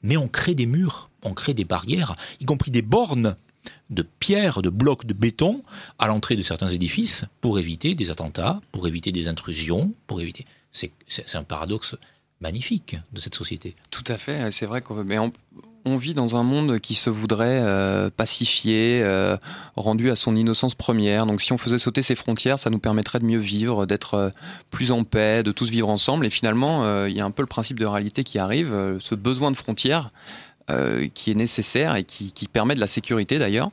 [0.03, 3.37] mais on crée des murs, on crée des barrières, y compris des bornes
[3.91, 5.63] de pierre, de blocs de béton
[5.99, 10.47] à l'entrée de certains édifices pour éviter des attentats, pour éviter des intrusions, pour éviter.
[10.73, 11.97] C'est un paradoxe
[12.41, 13.77] magnifique de cette société.
[13.91, 15.05] Tout à fait, c'est vrai qu'on
[15.89, 19.37] on vit dans un monde qui se voudrait euh, pacifié, euh,
[19.77, 21.27] rendu à son innocence première.
[21.27, 24.31] Donc si on faisait sauter ces frontières, ça nous permettrait de mieux vivre, d'être euh,
[24.71, 26.27] plus en paix, de tous vivre ensemble.
[26.27, 29.51] Et finalement, il y a un peu le principe de réalité qui arrive, ce besoin
[29.51, 30.11] de frontières
[31.15, 33.71] qui est nécessaire et qui, permet de la sécurité d'ailleurs.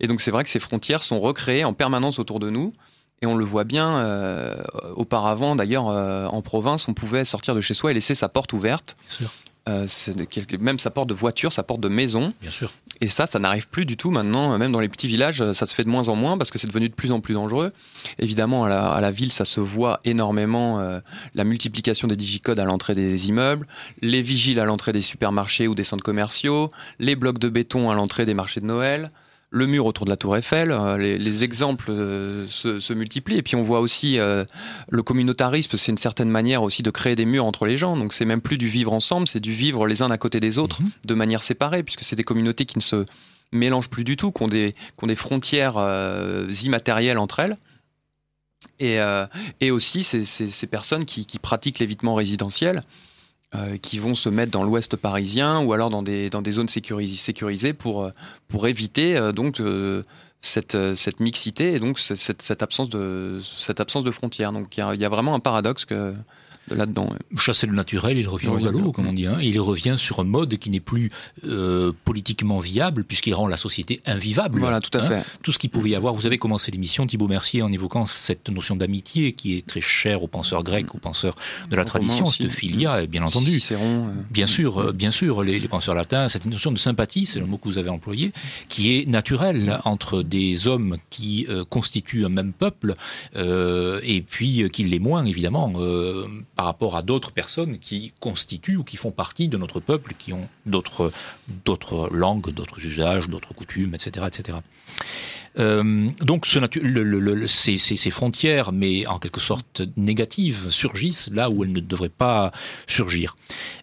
[0.00, 2.72] Et donc c'est vrai que ces frontières sont recréées en permanence autour de nous.
[3.22, 4.54] Et on le voit bien,
[4.94, 8.96] auparavant d'ailleurs, en province, on pouvait sortir de chez soi et laisser sa porte ouverte.
[9.08, 9.30] Sûr.
[9.68, 9.86] Euh,
[10.60, 12.34] même sa porte de voiture, sa porte de maison.
[12.42, 12.72] Bien sûr.
[13.00, 14.56] Et ça, ça n'arrive plus du tout maintenant.
[14.58, 16.66] Même dans les petits villages, ça se fait de moins en moins parce que c'est
[16.66, 17.72] devenu de plus en plus dangereux.
[18.18, 20.80] Évidemment, à la, ville, ça se voit énormément.
[20.80, 21.00] Euh,
[21.34, 23.66] la multiplication des digicodes à l'entrée des immeubles,
[24.02, 27.94] les vigiles à l'entrée des supermarchés ou des centres commerciaux, les blocs de béton à
[27.94, 29.10] l'entrée des marchés de Noël
[29.54, 33.38] le mur autour de la Tour Eiffel, euh, les, exemples euh, se, multiplient.
[33.38, 34.44] Et puis on voit aussi euh,
[34.90, 37.96] le communautarisme, c'est une certaine manière aussi de créer des murs entre les gens.
[37.96, 40.58] Donc c'est même plus du vivre ensemble, c'est du vivre les uns à côté des
[40.58, 40.90] autres, mhm.
[41.04, 43.06] de manière séparée, puisque c'est des communautés qui ne se
[43.52, 45.76] mélangent plus du tout, qui ont des, des frontières
[46.64, 47.56] immatérielles entre elles.
[48.80, 48.98] Et,
[49.60, 52.80] et aussi ces, personnes qui, qui pratiquent l'évitement résidentiel.
[53.54, 56.66] Euh, qui vont se mettre dans l'ouest parisien ou alors dans des, dans des zones
[56.66, 58.10] sécurisées pour, euh,
[58.48, 59.62] pour éviter euh, donc
[60.40, 64.52] cette, cette mixité et donc cette, cette, absence, de, cette absence de frontières.
[64.52, 66.14] Donc il y, y, a vraiment un paradoxe que,
[66.70, 67.10] là-dedans.
[67.36, 69.26] Chasser le naturel, il revient au galop, comme on dit.
[69.26, 69.38] Hein.
[69.40, 71.10] Il revient sur un mode qui n'est plus
[71.46, 74.60] euh, politiquement viable, puisqu'il rend la société invivable.
[74.60, 75.06] Voilà, tout à hein.
[75.06, 75.24] fait.
[75.42, 76.14] Tout ce qu'il pouvait y avoir.
[76.14, 80.22] Vous avez commencé l'émission, Thibault Mercier, en évoquant cette notion d'amitié qui est très chère
[80.22, 81.34] aux penseurs grecs, aux penseurs
[81.70, 83.60] de la tradition, cette filia, bien entendu.
[83.72, 87.40] Euh, bien sûr, euh, bien sûr, les, les, penseurs latins, cette notion de sympathie, c'est
[87.40, 88.32] le mot que vous avez employé,
[88.68, 92.94] qui est naturelle entre des hommes qui constituent un même peuple,
[93.34, 95.72] et puis qui l'est moins, évidemment
[96.56, 100.32] par rapport à d'autres personnes qui constituent ou qui font partie de notre peuple, qui
[100.32, 101.12] ont d'autres
[101.64, 104.58] d'autres langues, d'autres usages, d'autres coutumes, etc., etc.
[105.58, 111.62] Euh, donc ce le, ces, ces, frontières, mais en quelque sorte négatives, surgissent là où
[111.62, 112.50] elles ne devraient pas
[112.88, 113.36] surgir.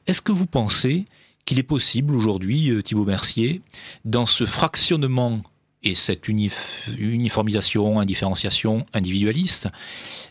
[0.07, 1.05] Est-ce que vous pensez
[1.45, 3.61] qu'il est possible aujourd'hui, euh, Thibault Mercier,
[4.05, 5.41] dans ce fractionnement
[5.84, 9.69] et cette uniformisation, indifférenciation individualiste,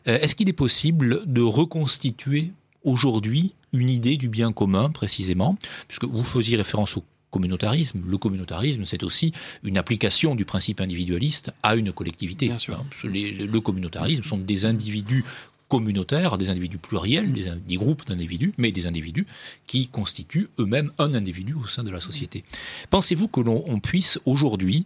[0.06, 2.52] euh, est-ce qu'il est possible de reconstituer
[2.84, 5.56] aujourd'hui une idée du bien commun précisément,
[5.88, 8.02] puisque vous faisiez référence au communautarisme.
[8.06, 9.32] Le communautarisme, c'est aussi
[9.62, 12.46] une application du principe individualiste à une collectivité.
[12.46, 12.74] Bien sûr.
[12.74, 15.24] Hein, le communautarisme sont des individus
[15.68, 19.26] communautaires, des individus pluriels, des, des groupes d'individus, mais des individus
[19.68, 22.42] qui constituent eux-mêmes un individu au sein de la société.
[22.90, 24.84] Pensez-vous que l'on puisse aujourd'hui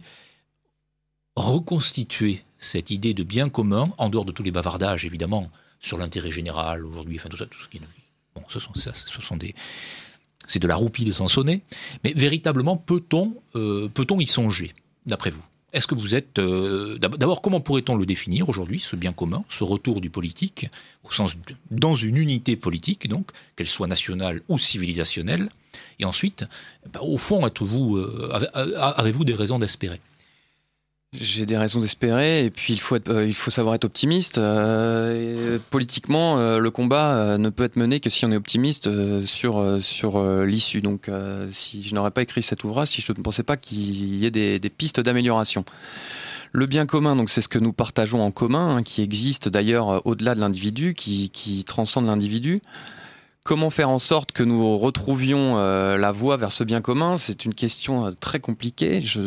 [1.35, 6.31] reconstituer cette idée de bien commun, en dehors de tous les bavardages, évidemment, sur l'intérêt
[6.31, 7.79] général aujourd'hui, enfin tout ça, tout ce qui
[8.35, 9.53] bon, ce sont, ce sont des,
[10.47, 11.61] c'est de la roupie de Sansonnet,
[12.03, 14.73] mais véritablement peut-on, euh, y songer,
[15.05, 15.43] d'après vous?
[15.73, 19.65] Est-ce que vous êtes, euh, d'abord, comment pourrait-on le définir aujourd'hui, ce bien commun, ce
[19.65, 20.67] retour du politique,
[21.03, 21.35] au sens
[21.69, 25.49] dans une unité politique, donc, qu'elle soit nationale ou civilisationnelle,
[25.99, 26.45] et ensuite,
[26.93, 28.31] bah, au fond, êtes-vous, euh,
[28.95, 29.99] avez-vous des raisons d'espérer?
[31.19, 34.39] J'ai des raisons d'espérer et puis il faut, être, il faut savoir être optimiste.
[35.69, 38.89] politiquement, le combat ne peut être mené que si on est optimiste
[39.25, 40.81] sur, sur l'issue.
[40.81, 41.09] Donc
[41.51, 44.31] si je n'aurais pas écrit cet ouvrage, si je ne pensais pas qu'il y ait
[44.31, 45.65] des, pistes d'amélioration.
[46.51, 49.89] Le bien commun, donc c'est ce que nous partageons en commun, hein, qui existe d'ailleurs
[49.89, 52.61] euh, au-delà de l'individu, qui, transcende l'individu.
[53.45, 57.15] Comment faire en sorte que nous retrouvions euh, la voie vers ce bien commun?
[57.15, 59.03] C'est une question euh, très compliquée.
[59.03, 59.19] Je,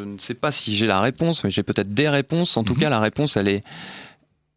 [0.00, 2.56] ne sais pas si j'ai la réponse, mais j'ai peut-être des réponses.
[2.56, 2.80] En tout mhm.
[2.80, 3.62] cas, la réponse, elle est,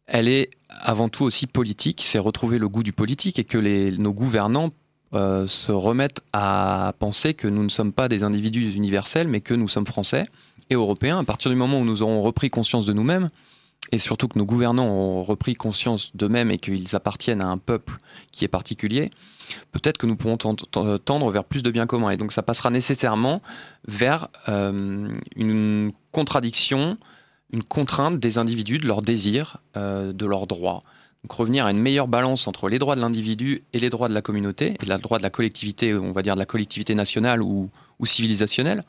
[0.08, 2.02] elle est avant tout aussi politique.
[2.02, 4.72] C'est retrouver le goût du politique et que les, nos gouvernants
[5.12, 9.68] se remettent à penser que nous ne sommes pas des individus universels, mais que nous
[9.68, 10.26] sommes français
[10.68, 13.30] et européens, à partir du moment où nous aurons repris conscience de nous-mêmes,
[13.92, 17.98] et surtout que nos gouvernants ont repris conscience d'eux-mêmes et qu'ils appartiennent à un peuple
[18.32, 19.10] qui est particulier,
[19.72, 22.10] peut-être que nous pourrons tendre vers plus de biens communs.
[22.10, 23.40] Et donc ça passera nécessairement
[23.86, 26.98] vers euh, une contradiction,
[27.52, 30.82] une contrainte des individus, de leurs désirs, euh, de leurs droits.
[31.22, 34.14] Donc revenir à une meilleure balance entre les droits de l'individu et les droits de
[34.14, 37.42] la communauté, et les droits de la collectivité, on va dire de la collectivité nationale
[37.42, 38.82] ou, ou civilisationnelle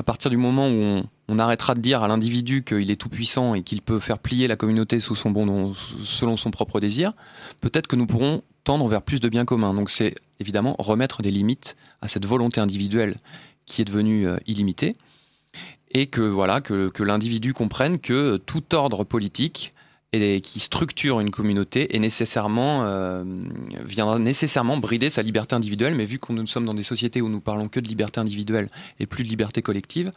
[0.00, 3.52] à partir du moment où on, arrêtera de dire à l'individu qu'il est tout puissant
[3.52, 7.12] et qu'il peut faire plier la communauté selon son propre désir,
[7.60, 9.74] peut-être que nous pourrons tendre vers plus de biens communs.
[9.74, 13.16] Donc c'est évidemment remettre des limites à cette volonté individuelle
[13.66, 14.94] qui est devenue euh, illimitée
[15.90, 19.74] et que voilà que l'individu comprenne que tout ordre politique
[20.12, 23.22] et qui structure une communauté et nécessairement euh,
[23.84, 25.94] viendra nécessairement brider sa liberté individuelle.
[25.94, 28.68] Mais vu que nous sommes dans des sociétés où nous parlons que de liberté individuelle
[28.98, 30.10] et plus de liberté collective,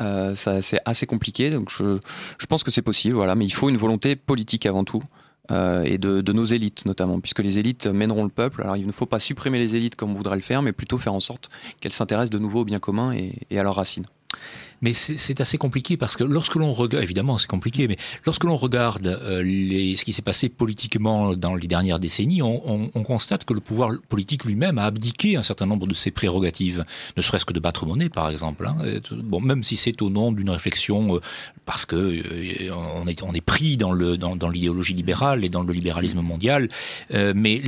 [0.00, 1.50] euh, c'est assez compliqué.
[1.50, 1.98] Donc je,
[2.38, 3.34] je pense que c'est possible, voilà.
[3.34, 5.02] Mais il faut une volonté politique avant tout.
[5.50, 8.62] Euh, et de, de, nos élites notamment, puisque les élites mèneront le peuple.
[8.62, 10.98] Alors il ne faut pas supprimer les élites comme on voudrait le faire, mais plutôt
[10.98, 14.06] faire en sorte qu'elles s'intéressent de nouveau au bien commun et, et à leurs racines.
[14.82, 18.56] Mais c'est assez compliqué parce que lorsque l'on regarde, évidemment c'est compliqué, mais lorsque l'on
[18.56, 19.42] regarde euh,
[19.96, 23.60] ce qui s'est passé politiquement dans les dernières décennies, on, on, on constate que le
[23.60, 26.84] pouvoir politique lui-même a abdiqué un certain nombre de ses prérogatives,
[27.16, 28.66] ne serait-ce que de battre monnaie par exemple.
[28.66, 28.76] Hein.
[29.12, 31.20] Bon, même si c'est au nom d'une réflexion euh,
[31.64, 36.20] parce que euh, on, est, on est pris dans l'idéologie libérale et dans le libéralisme
[36.20, 36.68] mondial,
[37.10, 37.62] mais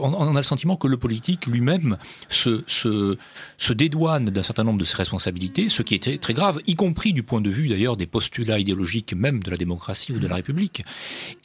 [0.00, 1.98] on, a le sentiment que le politique lui-même
[2.28, 6.74] se, se dédouane d'un certain nombre de ses responsabilités, ce qui est très grave, y
[6.74, 10.26] compris du point de vue d'ailleurs des postulats idéologiques même de la démocratie ou de
[10.26, 10.84] la République,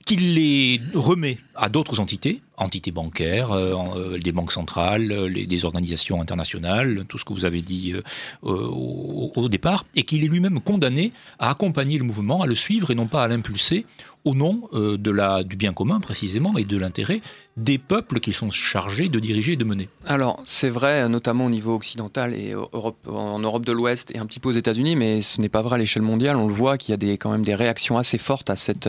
[0.06, 5.46] qu'il les remet à d'autres entités, entités bancaires, euh, euh, des banques centrales, euh, les,
[5.46, 7.94] des organisations internationales, tout ce que vous avez dit
[8.42, 12.92] au, au, départ, et qu'il est lui-même condamné à accompagner le mouvement, à le suivre
[12.92, 13.86] et non pas à l'impulser
[14.24, 14.70] au nom
[15.12, 17.22] la, du bien commun précisément et de l'intérêt
[17.58, 19.90] des peuples qui sont chargés de diriger et de mener.
[20.08, 24.40] Alors, c'est vrai, notamment au niveau occidental et en Europe de l'Ouest et un petit
[24.40, 26.38] peu aux États-Unis, mais ce n'est pas vrai à l'échelle mondiale.
[26.38, 28.88] On le voit qu'il y a quand même des réactions assez fortes à cette,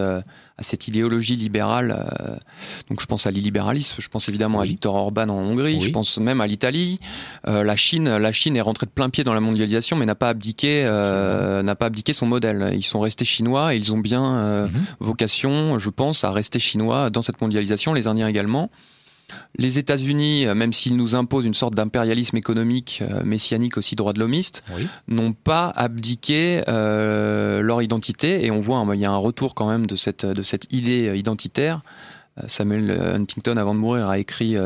[0.62, 1.90] à cette idéologie libérale.
[1.90, 2.36] Euh,
[2.88, 6.18] donc, je pense à l'illibéralisme, je pense évidemment à Viktor Orban en Hongrie, je pense
[6.18, 7.00] même à l'Italie.
[7.48, 10.14] Euh, la Chine, la Chine est rentrée de plein pied dans la mondialisation, mais n'a
[10.14, 12.72] pas abdiqué, euh, n'a pas abdiqué son modèle.
[12.74, 14.84] Ils sont restés chinois et ils ont bien mhm.
[15.00, 17.92] vocation, je pense, à rester chinois dans cette mondialisation.
[17.92, 18.70] Les Indiens également.
[19.56, 24.12] Les États-Unis, euh, même s'ils nous imposent une sorte d'impérialisme économique euh, messianique aussi droit
[24.12, 24.64] de l'homiste,
[25.08, 29.68] n'ont pas abdiqué euh, leur identité et on voit il y a un retour quand
[29.68, 31.80] même de cette, de cette idée identitaire.
[32.46, 34.56] Samuel Huntington, avant de mourir, a écrit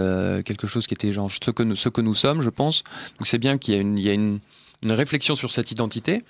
[0.45, 2.85] quelque chose qui était genre ce que nous, ce que nous sommes, je pense.
[3.19, 4.39] Donc c'est bien qu'il y a, une, il y a une,
[4.83, 6.23] une, réflexion sur cette identité.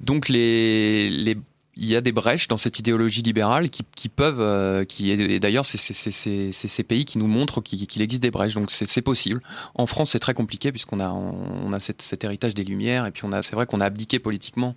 [0.00, 1.36] Donc les, les
[1.76, 5.64] il y a des brèches dans cette idéologie libérale qui, peuvent, euh, qui et d'ailleurs
[5.64, 9.40] c'est ces pays qui nous montrent qu'il existe des brèches, donc c'est possible.
[9.74, 13.22] En France c'est très compliqué puisqu'on a on a cet, héritage des Lumières et puis
[13.42, 14.76] c'est vrai qu'on a abdiqué politiquement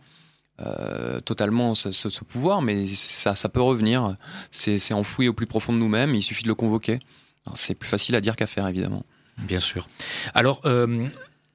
[0.61, 4.15] euh, totalement ce, pouvoir, mais ça, ça peut revenir.
[4.51, 6.15] C'est enfoui au plus profond de nous-mêmes.
[6.15, 6.99] Il suffit de le convoquer.
[7.55, 9.03] C'est plus facile à dire qu'à faire évidemment.
[9.37, 9.87] Bien sûr.
[10.33, 11.07] Alors, euh,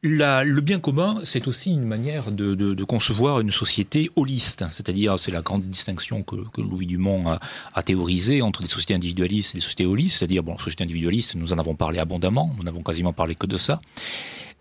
[0.03, 5.43] le bien commun, c'est aussi une manière de, concevoir une société holiste, c'est-à-dire c'est la
[5.43, 7.41] grande distinction que, Louis Dumont a,
[7.75, 11.53] a, théorisée entre des sociétés individualistes et des sociétés holistes, c'est-à-dire bon, société individualiste, nous
[11.53, 13.79] en avons parlé abondamment, nous n'avons quasiment parlé que de ça.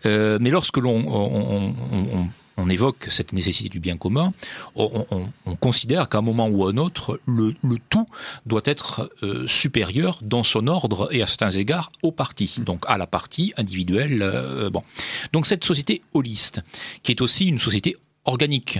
[0.06, 2.28] Euh, mais lorsque l'on on
[2.68, 4.32] évoque cette nécessité du bien commun,
[4.74, 5.06] on,
[5.60, 7.54] considère qu'à un moment ou à un autre, le,
[7.88, 8.06] tout
[8.46, 12.64] doit être euh, supérieur dans son ordre et à certains égards au parti, mmh.
[12.64, 14.22] donc à la partie individuelle.
[14.22, 14.82] Euh, bon,
[15.32, 16.62] donc cette société holiste,
[17.02, 18.78] qui est aussi une société organique,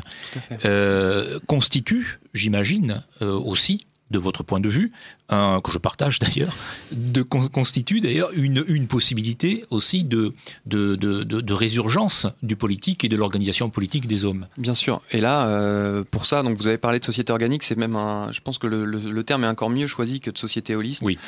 [0.64, 4.92] euh, constitue, j'imagine, aussi de votre point de vue,
[5.28, 6.52] que je partage d'ailleurs,
[6.92, 10.32] de, constitue d'ailleurs une, une possibilité aussi de,
[10.66, 14.46] de, de, de, résurgence du politique et de l'organisation politique des hommes.
[14.58, 15.02] Bien sûr.
[15.10, 18.32] Et là, euh, pour ça, donc vous avez parlé de société organique, c'est même un.
[18.32, 21.02] Je pense que le, le, terme est encore mieux choisi que de société holiste.
[21.02, 21.18] Oui.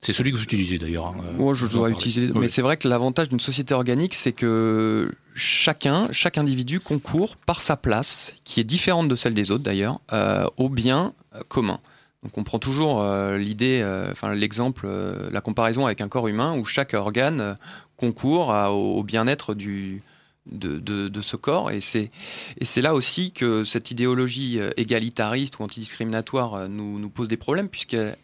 [0.00, 1.06] C'est celui que j'utilisais d'ailleurs.
[1.06, 2.28] Hein, je dois utiliser.
[2.34, 7.62] Mais c'est vrai que l'avantage d'une société organique, c'est que chacun, chaque individu concourt par
[7.62, 11.12] sa place, qui est différente de celle des autres d'ailleurs, euh, au bien
[11.48, 11.78] commun.
[12.22, 14.88] Donc on prend toujours euh, l'idée, euh, enfin l'exemple,
[15.30, 17.56] la comparaison avec un corps humain où chaque organe
[17.96, 20.02] concourt au, bien-être du,
[20.50, 21.70] de, de, ce corps.
[21.70, 22.10] Et c'est,
[22.58, 27.68] et c'est là aussi que cette idéologie égalitariste ou antidiscriminatoire nous, nous pose des problèmes,
[27.68, 28.16] puisqu'elle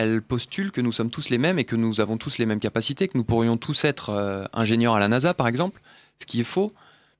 [0.00, 2.60] elle postule que nous sommes tous les mêmes et que nous avons tous les mêmes
[2.60, 5.80] capacités, que nous pourrions tous être euh, ingénieurs à la NASA, par exemple,
[6.18, 6.72] ce qui est faux,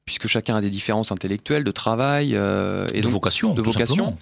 [0.06, 3.52] puisque chacun a des différences intellectuelles, de travail euh, et de vocation.
[3.52, 4.16] De vocation.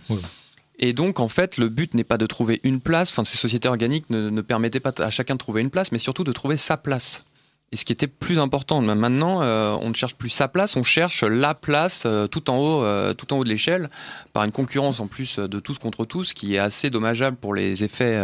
[0.78, 3.10] Et donc, en fait, le but n'est pas de trouver une place.
[3.10, 6.24] Enfin, ces sociétés organiques ne, permettaient pas à chacun de trouver une place, mais surtout
[6.24, 7.24] de trouver sa place.
[7.70, 10.82] Et ce qui était plus important, maintenant, euh, on ne cherche plus sa place, on
[10.82, 13.90] cherche la place euh, tout en haut, euh, tout en haut de l'échelle,
[14.32, 17.84] par une concurrence en plus de tous contre tous, qui est assez dommageable pour les
[17.84, 18.18] effets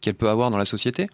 [0.00, 1.08] qu'elle peut avoir dans la société.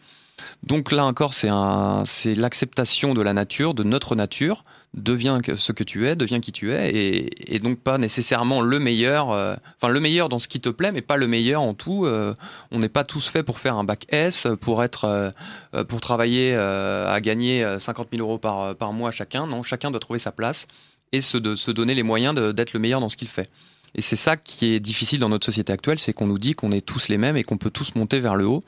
[0.63, 4.65] Donc là encore, c'est l'acceptation de la nature, de notre nature,
[4.97, 9.31] deviens ce que tu es, deviens qui tu es, et, donc pas nécessairement le meilleur,
[9.31, 12.07] euh, enfin le meilleur dans ce qui te plaît, mais pas le meilleur en tout.
[12.07, 12.35] Euh,
[12.71, 16.55] on n'est pas tous faits pour faire un bac S, pour être, euh, pour travailler
[16.55, 19.47] à gagner 50 000 euros par, mois chacun.
[19.47, 20.67] Non, chacun doit trouver sa place
[21.13, 23.51] et de, se donner les moyens d'être le meilleur dans ce qu'il fait.
[23.95, 26.73] Et c'est ça qui est difficile dans notre société actuelle, c'est qu'on nous dit qu'on
[26.73, 28.65] est tous les mêmes et qu'on peut tous monter vers le haut.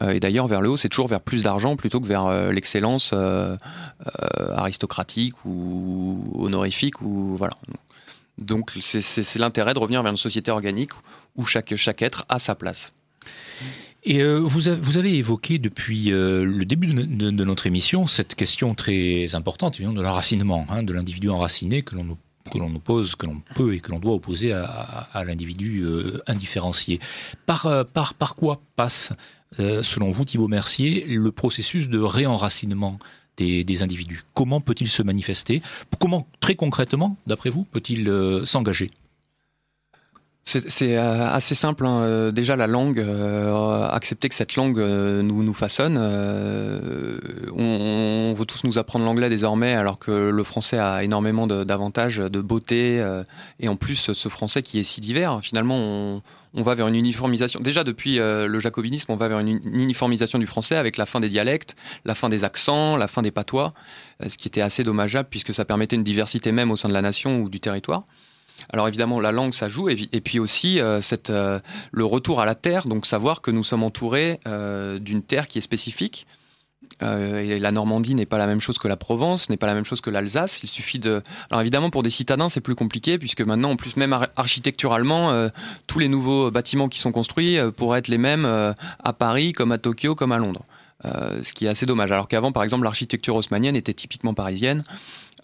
[0.00, 2.50] Euh, et d'ailleurs, vers le haut, c'est toujours vers plus d'argent plutôt que vers euh,
[2.50, 3.56] l'excellence euh,
[4.54, 7.02] aristocratique ou honorifique.
[7.02, 7.54] Ou, voilà.
[8.38, 10.92] Donc, c'est l'intérêt de revenir vers une société organique
[11.36, 12.92] où chaque, chaque être a sa place.
[14.04, 20.02] Et vous, avez, évoqué depuis le début de, notre émission cette question très importante de
[20.02, 22.16] l'enracinement, hein, de l'individu enraciné que l'on
[22.50, 25.84] que l'on oppose, que l'on peut et que l'on doit opposer à, l'individu
[26.26, 26.98] indifférencié.
[27.46, 29.12] Par, par, par quoi passe
[29.60, 32.98] euh, selon vous, Thibault Mercier, le processus de réenracinement
[33.36, 35.62] des, individus Comment peut-il se manifester?
[35.98, 38.90] Comment, très concrètement, d'après vous, peut-il euh, s'engager?
[40.44, 41.86] C'est euh, assez simple.
[41.86, 42.30] Hein.
[42.32, 43.04] Déjà, la langue,
[43.90, 45.96] accepter que cette langue nous, nous façonne.
[47.54, 52.40] on, veut tous nous apprendre l'anglais désormais, alors que le français a énormément d'avantages, de,
[52.40, 53.04] beauté,
[53.60, 55.40] et en plus, ce français qui est si divers.
[55.42, 56.22] Finalement, on,
[56.54, 57.60] on va vers une uniformisation.
[57.60, 61.20] Déjà, depuis euh, le jacobinisme, on va vers une, uniformisation du français avec la fin
[61.20, 63.72] des dialectes, la fin des accents, la fin des patois,
[64.22, 66.94] euh, ce qui était assez dommageable puisque ça permettait une diversité même au sein de
[66.94, 68.04] la nation ou du territoire.
[68.70, 71.00] Alors évidemment, la langue, ça joue, et, puis aussi euh,
[71.92, 74.40] le retour à la terre, donc savoir que nous sommes entourés
[75.00, 76.26] d'une terre qui est spécifique,
[77.02, 79.74] euh, et la Normandie n'est pas la même chose que la Provence, n'est pas la
[79.74, 80.62] même chose que l'Alsace.
[80.62, 81.22] Il suffit de.
[81.50, 85.48] Alors évidemment, pour des citadins, c'est plus compliqué puisque maintenant, en plus, même architecturalement, euh,
[85.86, 88.46] tous les nouveaux bâtiments qui sont construits euh, pourraient être les mêmes
[89.02, 90.64] à Paris, comme à Tokyo, comme à Londres.
[91.04, 92.10] ce qui est assez dommage.
[92.10, 94.84] Alors qu'avant, par exemple, l'architecture haussmannienne était typiquement parisienne.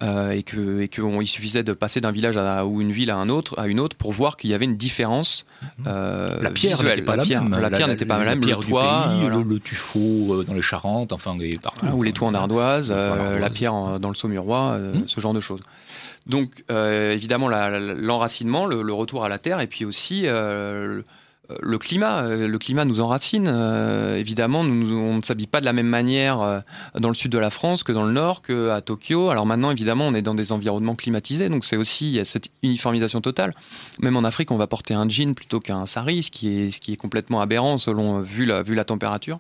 [0.01, 3.17] Euh, et que et qu'il suffisait de passer d'un village à, ou une ville à
[3.17, 5.85] un autre à une autre pour voir qu'il y avait une différence mhm.
[5.89, 7.51] euh, la pierre n'était pas la, même.
[7.51, 8.41] la, pierre n'était pas la, même.
[8.41, 12.93] Le toit le, tuffeau euh, dans les Charentes enfin partout ou les toits en ardoise
[12.93, 15.09] la pierre dans le Saumurois mhm.
[15.09, 15.63] ce genre de choses.
[16.29, 21.03] Donc évidemment l'enracinement le, retour à la terre et puis aussi le
[21.79, 23.49] climat, euh, le climat nous enracine.
[23.49, 26.61] Euh, évidemment, nous, on ne s'habille pas de la même manière euh,
[26.99, 29.31] dans le sud de la France que dans le nord, que à Tokyo.
[29.31, 33.53] Alors maintenant, évidemment, on est dans des environnements climatisés, donc c'est aussi cette uniformisation totale.
[34.01, 36.81] Même en Afrique, on va porter un jean plutôt qu'un sari, ce qui est, ce
[36.81, 39.39] qui est complètement aberrant selon vu la, vu la température.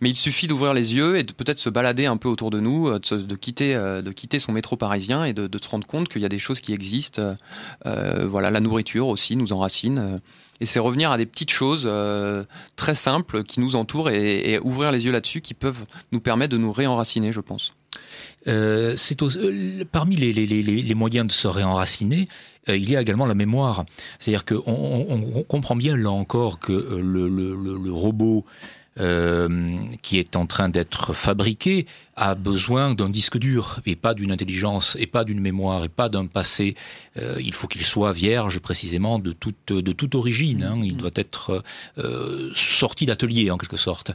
[0.00, 2.58] Mais il suffit d'ouvrir les yeux et de peut-être se balader un peu autour de
[2.58, 6.24] nous, de, quitter, de quitter son métro parisien et de, se rendre compte qu'il y
[6.24, 7.36] a des choses qui existent.
[7.84, 10.18] voilà, la nourriture aussi nous enracine.
[10.60, 12.44] Et c'est revenir à des petites choses euh,
[12.76, 16.58] très simples qui nous entourent et, ouvrir les yeux là-dessus qui peuvent nous permettre de
[16.58, 17.74] nous réenraciner, je pense.
[18.46, 22.26] Euh, c'est euh, parmi les, moyens de se réenraciner,
[22.68, 23.84] il y a également la mémoire.
[24.18, 28.44] C'est-à-dire qu'on on, comprend bien là encore que le, robot
[28.96, 31.86] qui est en train d'être fabriqué
[32.16, 36.08] a besoin d'un disque dur et pas d'une intelligence et pas d'une mémoire et pas
[36.08, 36.76] d'un passé.
[37.16, 40.62] Euh, il faut qu'il soit vierge précisément de toute de toute origine.
[40.62, 40.80] Hein.
[40.82, 41.62] Il doit être
[41.98, 44.12] euh, sorti d'atelier en quelque sorte.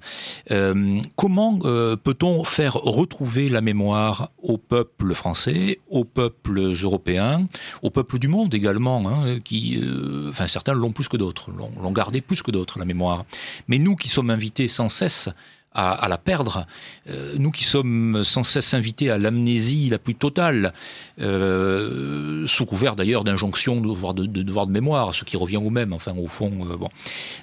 [0.52, 7.48] Euh, comment euh, peut-on faire retrouver la mémoire au peuple français, aux peuples européens,
[7.82, 11.92] aux peuples du monde également, hein, qui, euh, enfin certains l'ont plus que d'autres, l'ont
[11.92, 13.26] gardé plus que d'autres la mémoire.
[13.68, 15.30] Mais nous qui sommes invités sans cesse
[15.74, 16.66] à, la perdre.
[17.10, 20.74] Euh, nous qui sommes sans cesse invités à l'amnésie la plus totale,
[21.20, 25.70] euh, sous couvert d'ailleurs d'injonctions de devoir de, de, de, mémoire, ce qui revient au
[25.70, 26.52] même, enfin au fond.
[26.70, 26.90] Euh, bon.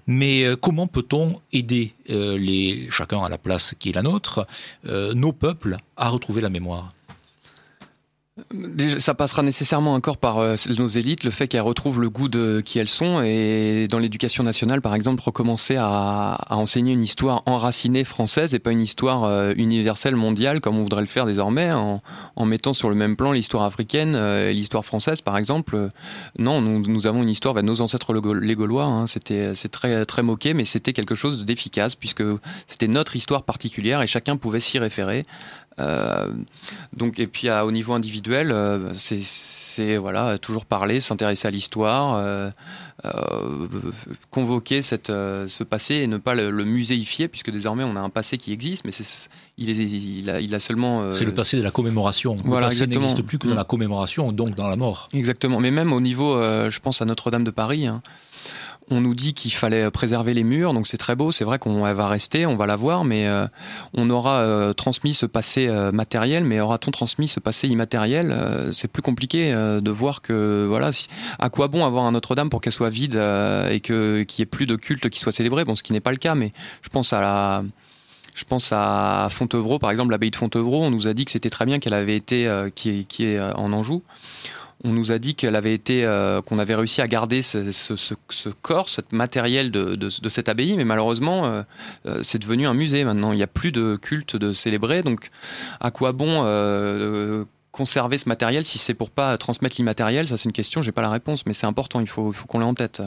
[0.07, 1.95] Mais comment peut-on aider
[2.91, 4.47] chacun à la place qui est la nôtre,
[4.85, 6.89] nos peuples à retrouver la mémoire?
[8.99, 12.61] Ça passera nécessairement encore par euh, nos élites, le fait qu'elles retrouvent le goût de
[12.61, 17.43] qui elles sont et dans l'éducation nationale, par exemple, recommencer à, à, enseigner une histoire
[17.47, 21.72] enracinée française et pas une histoire euh, universelle mondiale comme on voudrait le faire désormais
[21.72, 22.03] en,
[22.37, 25.89] en mettant sur le même plan l'histoire africaine euh, et l'histoire française, par exemple.
[26.39, 30.05] Non, nous, nous avons une histoire, bah, nos ancêtres les Gaulois, hein, c'était c'est très
[30.05, 32.22] très moqué, mais c'était quelque chose d'efficace puisque
[32.68, 35.24] c'était notre histoire particulière et chacun pouvait s'y référer.
[35.79, 36.33] Euh,
[36.95, 42.14] donc et puis à, au niveau individuel, euh, c'est voilà toujours parler, s'intéresser à l'histoire,
[42.14, 42.51] euh,
[44.31, 48.09] convoquer cette, ce passé et ne pas le, le, muséifier puisque désormais on a un
[48.09, 51.12] passé qui existe, mais c'est il, est, il, a, il a seulement.
[51.12, 52.37] C'est le passé de la commémoration.
[52.45, 53.59] Voilà, le passé n'existe plus que dans mm.
[53.59, 55.09] la commémoration, donc dans la mort.
[55.12, 55.61] Exactement.
[55.61, 57.87] Mais même au niveau, je pense à Notre-Dame de Paris.
[57.87, 58.01] Hein,
[58.91, 61.32] on nous dit qu'il fallait préserver les murs, donc c'est très beau.
[61.32, 63.47] C'est vrai qu'on va rester, on va la voir, mais euh,
[63.95, 68.37] on aura euh, transmis ce passé euh, matériel, mais aura-t-on transmis ce passé immatériel
[68.72, 70.91] C'est plus compliqué de voir que voilà,
[71.39, 74.47] à quoi bon avoir un Notre-Dame pour qu'elle soit vide et que qu'il n'y ait
[74.47, 75.64] plus de culte qui soit célébré.
[75.64, 77.64] Bon, ce qui n'est pas le cas, mais je pense à la
[78.34, 80.82] je pense à Fontevraud, par exemple, l'abbaye de Fontevraud.
[80.82, 83.72] On nous a dit que c'était très bien qu'elle avait été, qui, qui est en
[83.72, 84.03] Anjou
[84.87, 88.14] on nous a dit qu'elle avait été, euh, qu'on avait réussi à garder ce,
[88.62, 91.62] corps, ce matériel de, cette abbaye, mais malheureusement, euh,
[92.07, 93.32] euh, c'est devenu un musée maintenant.
[93.32, 95.30] Il n'y a plus de culte de célébrer, donc
[95.80, 96.45] à quoi bon
[97.72, 100.28] conserver ce matériel si c'est pour pas transmettre l'immatériel?
[100.28, 102.01] Ça, c'est une question, j'ai pas la réponse, mais c'est important.
[102.01, 103.03] Il faut, faut qu'on l'ait en tête.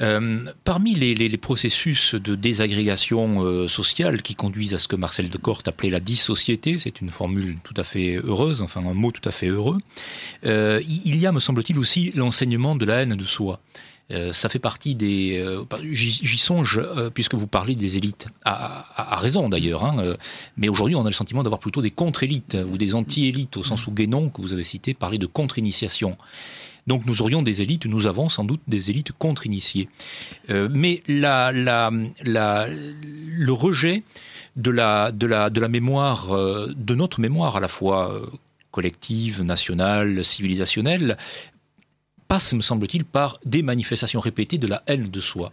[0.00, 4.96] Euh, parmi les, les, les, processus de désagrégation euh, sociale qui conduisent à ce que
[4.96, 8.94] Marcel de Corte appelait la dissociété, c'est une formule tout à fait heureuse, enfin un
[8.94, 9.78] mot tout à fait heureux,
[10.46, 13.60] euh, il y a, me semble-t-il, aussi l'enseignement de la haine de soi.
[14.10, 15.38] Euh, ça fait partie des.
[15.38, 16.82] Euh, j'y songe
[17.14, 19.84] puisque vous parlez des élites, à, à, à raison d'ailleurs.
[19.84, 20.16] Hein,
[20.56, 23.86] mais aujourd'hui, on a le sentiment d'avoir plutôt des contre-élites ou des anti-élites, au sens
[23.86, 26.18] où Guénon, que vous avez cité, parlait de contre-initiation.
[26.86, 29.88] Donc nous aurions des élites, nous avons sans doute des élites contre-initiées.
[30.50, 32.02] Euh, mais le
[33.50, 34.02] rejet
[34.56, 35.10] de la,
[35.68, 38.26] mémoire, euh, de notre mémoire à la fois euh,
[38.70, 41.16] collective, nationale, civilisationnelle,
[42.28, 45.52] passe, me semble-t-il, par des manifestations répétées de la haine de soi.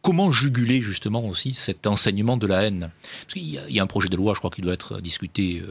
[0.00, 2.90] Comment juguler justement aussi cet enseignement de la haine?
[3.24, 5.62] Parce qu'il y, a un projet de loi, je crois, qui doit être discuté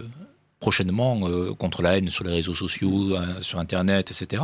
[0.61, 4.43] prochainement euh, contre la haine sur les réseaux sociaux, euh, sur Internet, etc.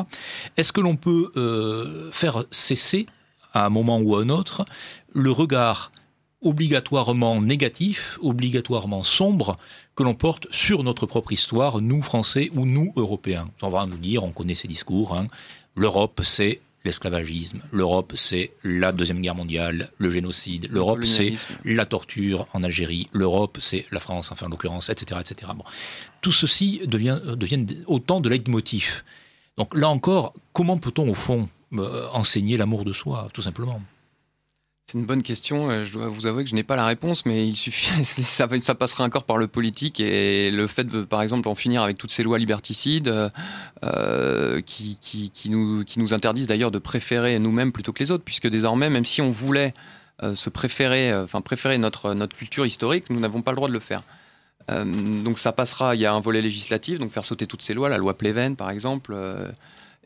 [0.58, 3.06] Est-ce que l'on peut euh, faire cesser,
[3.54, 4.66] à un moment ou à un autre,
[5.14, 5.94] le regard
[6.42, 9.56] obligatoirement négatif, obligatoirement sombre
[9.96, 13.50] que l'on porte sur notre propre histoire, nous Français ou nous Européens?
[13.62, 15.28] On va nous dire, on connaît ces discours, hein,
[15.76, 17.62] l'Europe c'est l'esclavagisme.
[17.72, 20.68] L'Europe, c'est la Deuxième Guerre mondiale, le génocide.
[20.72, 21.34] L'Europe, c'est
[21.66, 23.10] la torture en Algérie.
[23.12, 25.52] L'Europe, c'est la France, enfin, en l'occurrence, etc., etc.
[25.56, 25.64] Bon.
[26.22, 29.04] Tout ceci devient, devient autant de leitmotiv.
[29.58, 33.82] Donc là encore, comment peut-on, au fond, euh, enseigner l'amour de soi, tout simplement?
[34.88, 35.70] C'est une bonne question.
[35.70, 38.48] Euh, je dois vous avouer que je n'ai pas la réponse, mais il suffit, ça,
[38.48, 42.12] passera encore par le politique et le fait de, par exemple, en finir avec toutes
[42.12, 43.14] ces lois liberticides
[43.84, 48.90] euh, qui, qui, nous, interdisent d'ailleurs de préférer nous-mêmes plutôt que les autres, puisque désormais,
[48.90, 49.74] même si on voulait
[50.24, 53.68] euh, se préférer, euh, enfin préférer notre, notre culture historique, nous n'avons pas le droit
[53.68, 54.02] de le faire.
[54.72, 54.84] Euh,
[55.24, 55.94] donc ça passera.
[55.94, 58.56] Il y a un volet législatif, donc faire sauter toutes ces lois, la loi Pleven
[58.56, 59.16] par exemple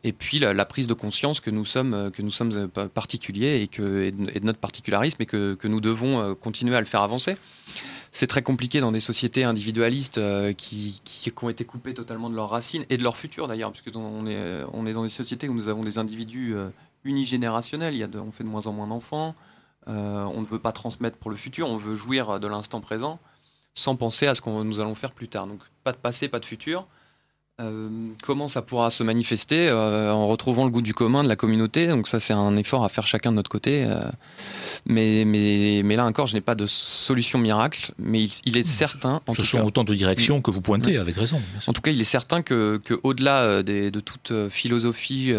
[0.03, 2.09] et puis la, prise de conscience que nous sommes, euh,
[2.77, 6.85] euh, particuliers et, que, de, notre particularisme et que, nous devons euh, continuer à le
[6.85, 7.37] faire avancer.
[8.11, 10.19] C'est très compliqué dans des sociétés individualistes
[10.57, 11.01] qui,
[11.41, 14.63] ont été coupées totalement de leurs racines et de leur futur d'ailleurs, puisque on est,
[14.73, 16.53] on est dans des sociétés où nous avons des individus
[17.05, 19.33] unigénérationnels, on fait de moins en moins d'enfants,
[19.87, 23.17] on ne veut pas transmettre pour le futur, on veut jouir de l'instant présent
[23.75, 25.47] sans penser à ce que nous allons faire plus tard.
[25.47, 26.87] Donc pas de passé, pas de futur.
[27.61, 27.85] Euh,
[28.23, 31.87] comment ça pourra se manifester euh, en retrouvant le goût du commun de la communauté?
[31.87, 33.85] Donc ça, c'est un effort à faire chacun de notre côté.
[33.85, 34.09] Euh,
[34.85, 37.93] mais, mais, mais là encore, je n'ai pas de solution miracle.
[37.99, 39.21] Mais il, est certain.
[39.27, 41.41] En Ce sont autant de directions que vous pointez avec raison.
[41.67, 45.33] En tout cas, il est certain que, que au-delà de toute philosophie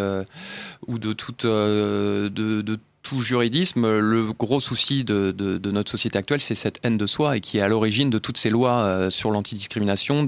[0.87, 6.55] ou de toute de, de tout juridisme, le gros souci de, notre société actuelle, c'est
[6.55, 9.31] cette haine de soi et qui est à l'origine de toutes ces lois euh, sur
[9.31, 10.27] l'antidiscrimination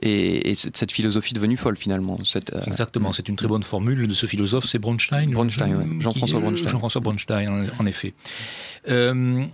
[0.00, 2.16] et, et, cette philosophie devenue folle finalement.
[2.36, 5.30] Euh, Exactement, c'est une très bonne formule de ce philosophe, c'est Bronstein.
[5.30, 6.68] Bronstein, Jean-François Bronstein.
[6.68, 8.14] Jean-François Bronstein, en, effet.
[8.88, 9.44] Euh,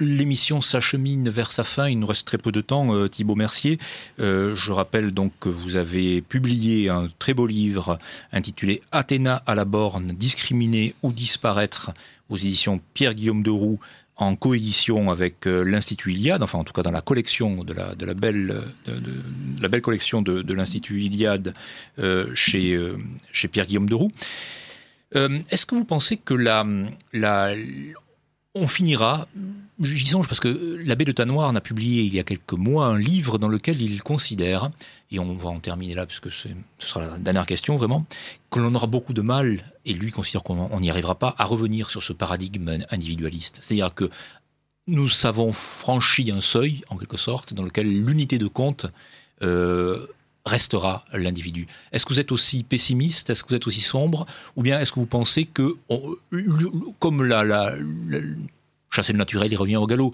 [0.00, 1.88] L'émission s'achemine vers sa fin.
[1.88, 3.78] Il nous reste très peu de temps, euh, Thibault Mercier.
[4.18, 7.98] Euh, je rappelle donc que vous avez publié un très beau livre
[8.32, 11.92] intitulé Athéna à la borne, discriminer ou disparaître
[12.30, 13.78] aux éditions Pierre-Guillaume de Roux
[14.16, 18.14] en coédition avec euh, l'Institut Iliade, enfin en tout cas dans la collection de la,
[18.14, 18.60] belle,
[19.60, 21.54] la belle collection de, l'Institut Iliade
[22.34, 22.78] chez,
[23.50, 24.10] Pierre-Guillaume de Roux.
[25.14, 26.64] Est-ce que vous pensez que la,
[28.54, 29.28] on finira,
[29.80, 32.98] j'y songe parce que l'abbé de Tanoir a publié il y a quelques mois un
[32.98, 34.70] livre dans lequel il considère,
[35.10, 36.48] et on va en terminer là puisque ce
[36.78, 38.04] sera la dernière question vraiment,
[38.50, 41.88] que l'on aura beaucoup de mal, et lui considère qu'on n'y arrivera pas, à revenir
[41.88, 43.58] sur ce paradigme individualiste.
[43.62, 44.10] C'est-à-dire que
[44.86, 48.86] nous avons franchi un seuil, en quelque sorte, dans lequel l'unité de compte
[49.42, 50.06] euh,
[50.44, 51.66] restera l'individu.
[51.92, 53.30] Est-ce que vous êtes aussi pessimiste?
[53.30, 54.26] Est-ce que vous êtes aussi sombre?
[54.56, 55.76] Ou bien est-ce que vous pensez que,
[56.98, 57.74] comme la, la,
[58.08, 58.18] la
[58.90, 60.12] chasser le naturel, il revient au galop,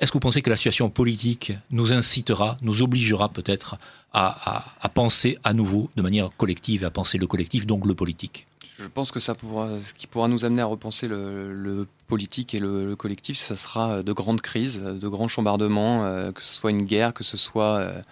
[0.00, 3.76] est-ce que vous pensez que la situation politique nous incitera, nous obligera peut-être
[4.12, 8.46] à, penser à nouveau de manière collective, à penser le collectif, donc le politique?
[8.78, 12.58] Je pense que ça pourra, ce qui pourra nous amener à repenser le, politique et
[12.58, 16.82] le, collectif, ça sera de grandes crises, de grands chambardements, euh, que ce soit une
[16.82, 18.02] guerre, que ce soit euh,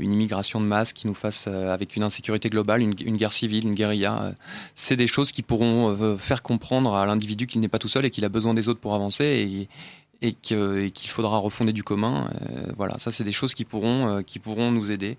[0.00, 3.66] une immigration de masse qui nous fasse, euh, avec une insécurité globale, une, guerre civile,
[3.66, 4.32] une guérilla, euh,
[4.74, 8.10] c'est des choses qui pourront faire comprendre à l'individu qu'il n'est pas tout seul et
[8.10, 9.68] qu'il a besoin des autres pour avancer
[10.20, 12.28] et, qu'il faudra refonder du commun.
[12.76, 15.16] voilà, ça c'est des choses qui pourront, qui pourront nous aider.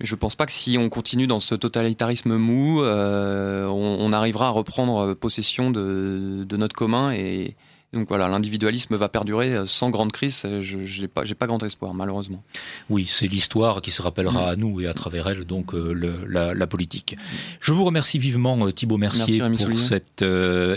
[0.00, 5.14] Je pense pas que si on continue dans ce totalitarisme mou, on, arrivera à reprendre
[5.14, 7.54] possession de, de notre commun et,
[7.92, 10.42] donc voilà, l'individualisme va perdurer euh, sans grande crise.
[10.60, 12.42] Je n'ai pas, pas grand espoir, malheureusement.
[12.90, 14.50] Oui, c'est l'histoire qui se rappellera mm.
[14.50, 15.92] à nous et à travers elle, donc euh,
[16.28, 17.16] la, politique.
[17.60, 20.24] Je vous remercie vivement, euh, Thibault Mercier, pour cette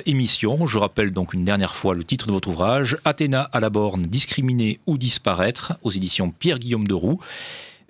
[0.05, 0.67] émission.
[0.67, 4.03] Je rappelle donc une dernière fois le titre de votre ouvrage Athéna à la borne,
[4.03, 7.19] discriminer ou disparaître, aux éditions Pierre-Guillaume de Roux.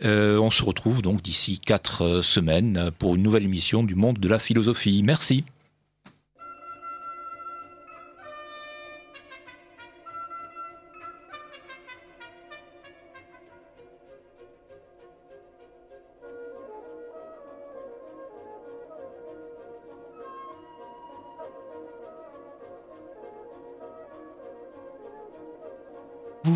[0.01, 4.39] on se retrouve donc d'ici quatre semaines pour une nouvelle émission du monde de la
[4.39, 5.03] philosophie.
[5.03, 5.43] Merci.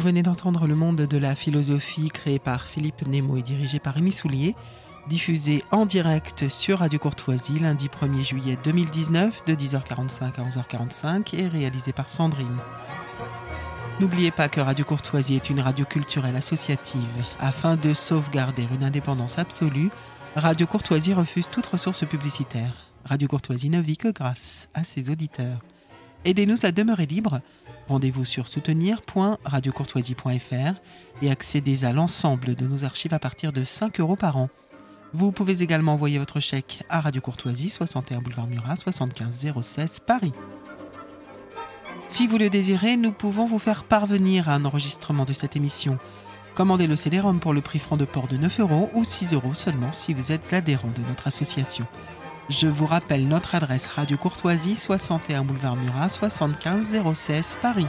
[0.03, 4.11] Venez d'entendre le monde de la philosophie créé par Philippe Nemo et dirigé par Rémi
[4.11, 4.53] Soulier,
[5.07, 11.47] diffusé en direct sur Radio Courtoisie lundi 1er juillet 2019 de 10h45 à 11h45 et
[11.47, 12.57] réalisé par Sandrine.
[14.01, 17.23] N'oubliez pas que Radio Courtoisie est une radio culturelle associative.
[17.39, 19.89] Afin de sauvegarder une indépendance absolue,
[20.35, 22.91] Radio Courtoisie refuse toute ressource publicitaire.
[23.05, 25.59] Radio Courtoisie ne vit que grâce à ses auditeurs.
[26.25, 27.39] Aidez-nous à demeurer libre
[27.87, 30.81] Rendez-vous sur soutenir.radiocourtoisie.fr
[31.21, 34.49] et accédez à l'ensemble de nos archives à partir de 5 euros par an.
[35.13, 40.33] Vous pouvez également envoyer votre chèque à Radio Courtoisie, 61 boulevard Murat, 75 016 Paris.
[42.07, 45.99] Si vous le désirez, nous pouvons vous faire parvenir un enregistrement de cette émission.
[46.55, 49.53] Commandez le CD-ROM pour le prix franc de port de 9 euros ou 6 euros
[49.53, 51.85] seulement si vous êtes adhérent de notre association.
[52.49, 57.87] Je vous rappelle notre adresse Radio Courtoisie, 61 boulevard Murat, 75 016 Paris.